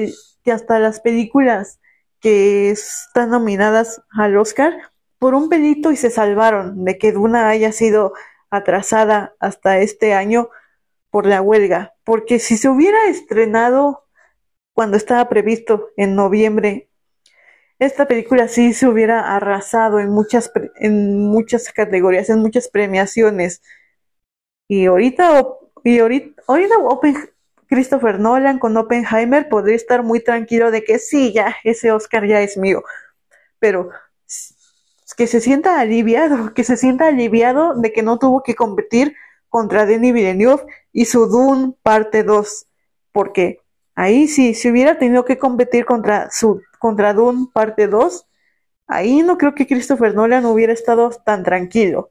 hasta 0.47 0.79
las 0.79 1.01
películas 1.01 1.81
que 2.21 2.71
están 2.71 3.31
nominadas 3.31 4.01
al 4.11 4.37
Oscar, 4.38 4.73
por 5.18 5.35
un 5.35 5.51
pelito 5.51 5.92
y 5.92 5.97
se 5.97 6.11
salvaron 6.11 6.85
de 6.85 6.97
que 6.97 7.12
Duna 7.12 7.49
haya 7.49 7.71
sido 7.71 8.14
atrasada 8.51 9.35
hasta 9.38 9.79
este 9.79 10.14
año 10.14 10.49
por 11.11 11.27
la 11.27 11.42
huelga. 11.42 11.95
Porque 12.05 12.38
si 12.38 12.57
se 12.57 12.71
hubiera 12.71 13.07
estrenado 13.07 14.07
cuando 14.73 14.97
estaba 14.97 15.29
previsto 15.29 15.90
en 15.97 16.16
noviembre, 16.16 16.88
esta 17.85 18.07
película 18.07 18.49
sí 18.49 18.73
se 18.73 18.87
hubiera 18.87 19.35
arrasado 19.35 19.99
en 19.99 20.11
muchas, 20.11 20.51
en 20.77 21.18
muchas 21.18 21.73
categorías, 21.73 22.31
en 22.31 22.38
muchas 22.38 22.68
premiaciones. 22.68 23.62
Y 24.68 24.87
ahorita, 24.87 25.47
y 25.85 25.99
ahorita, 25.99 26.42
ahorita 26.47 26.77
Christopher 27.66 28.21
Nolan 28.21 28.59
con 28.59 28.77
Oppenheimer 28.77 29.49
podría 29.49 29.77
estar 29.77 30.03
muy 30.03 30.21
tranquilo 30.21 30.71
de 30.71 30.85
que 30.85 30.99
sí, 30.99 31.33
ya, 31.33 31.57
ese 31.64 31.90
Oscar 31.90 32.27
ya 32.27 32.42
es 32.42 32.57
mío. 32.57 32.85
Pero 33.59 33.90
que 35.16 35.27
se 35.27 35.40
sienta 35.40 35.81
aliviado, 35.81 36.53
que 36.55 36.64
se 36.64 36.77
sienta 36.77 37.09
aliviado 37.09 37.75
de 37.75 37.92
que 37.92 38.03
no 38.03 38.18
tuvo 38.18 38.42
que 38.42 38.55
competir 38.55 39.16
contra 39.49 39.87
Denis 39.87 40.12
Villeneuve 40.12 40.64
y 40.92 41.07
su 41.07 41.27
Dune 41.27 41.75
parte 41.83 42.23
2, 42.23 42.66
porque 43.11 43.62
ahí 43.95 44.29
sí, 44.29 44.55
si 44.55 44.71
hubiera 44.71 44.99
tenido 44.99 45.25
que 45.25 45.39
competir 45.39 45.85
contra 45.85 46.31
su 46.31 46.63
contra 46.79 47.15
Dune 47.15 47.47
parte 47.53 47.87
2, 47.87 48.27
ahí 48.89 49.23
no 49.23 49.39
creo 49.39 49.55
que 49.55 49.67
Christopher 49.67 50.15
Nolan 50.15 50.45
hubiera 50.47 50.73
estado 50.73 51.11
tan 51.11 51.45
tranquilo. 51.45 52.11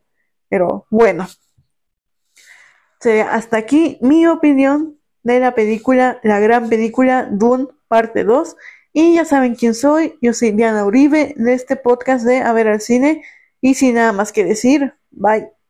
Pero 0.50 0.86
bueno, 0.90 1.28
hasta 3.30 3.58
aquí 3.58 3.98
mi 4.02 4.28
opinión 4.28 4.98
de 5.24 5.40
la 5.40 5.56
película, 5.56 6.20
la 6.24 6.40
gran 6.40 6.70
película 6.70 7.28
Dune 7.30 7.68
parte 7.88 8.24
2. 8.24 8.56
Y 8.94 9.16
ya 9.16 9.26
saben 9.26 9.56
quién 9.56 9.74
soy, 9.74 10.18
yo 10.22 10.34
soy 10.34 10.52
Diana 10.52 10.86
Uribe 10.86 11.34
de 11.38 11.54
este 11.54 11.78
podcast 11.78 12.26
de 12.26 12.42
A 12.42 12.52
ver 12.52 12.68
al 12.68 12.82
cine 12.82 13.24
y 13.62 13.76
sin 13.76 13.96
nada 13.96 14.12
más 14.12 14.32
que 14.34 14.44
decir, 14.44 14.94
bye. 15.12 15.61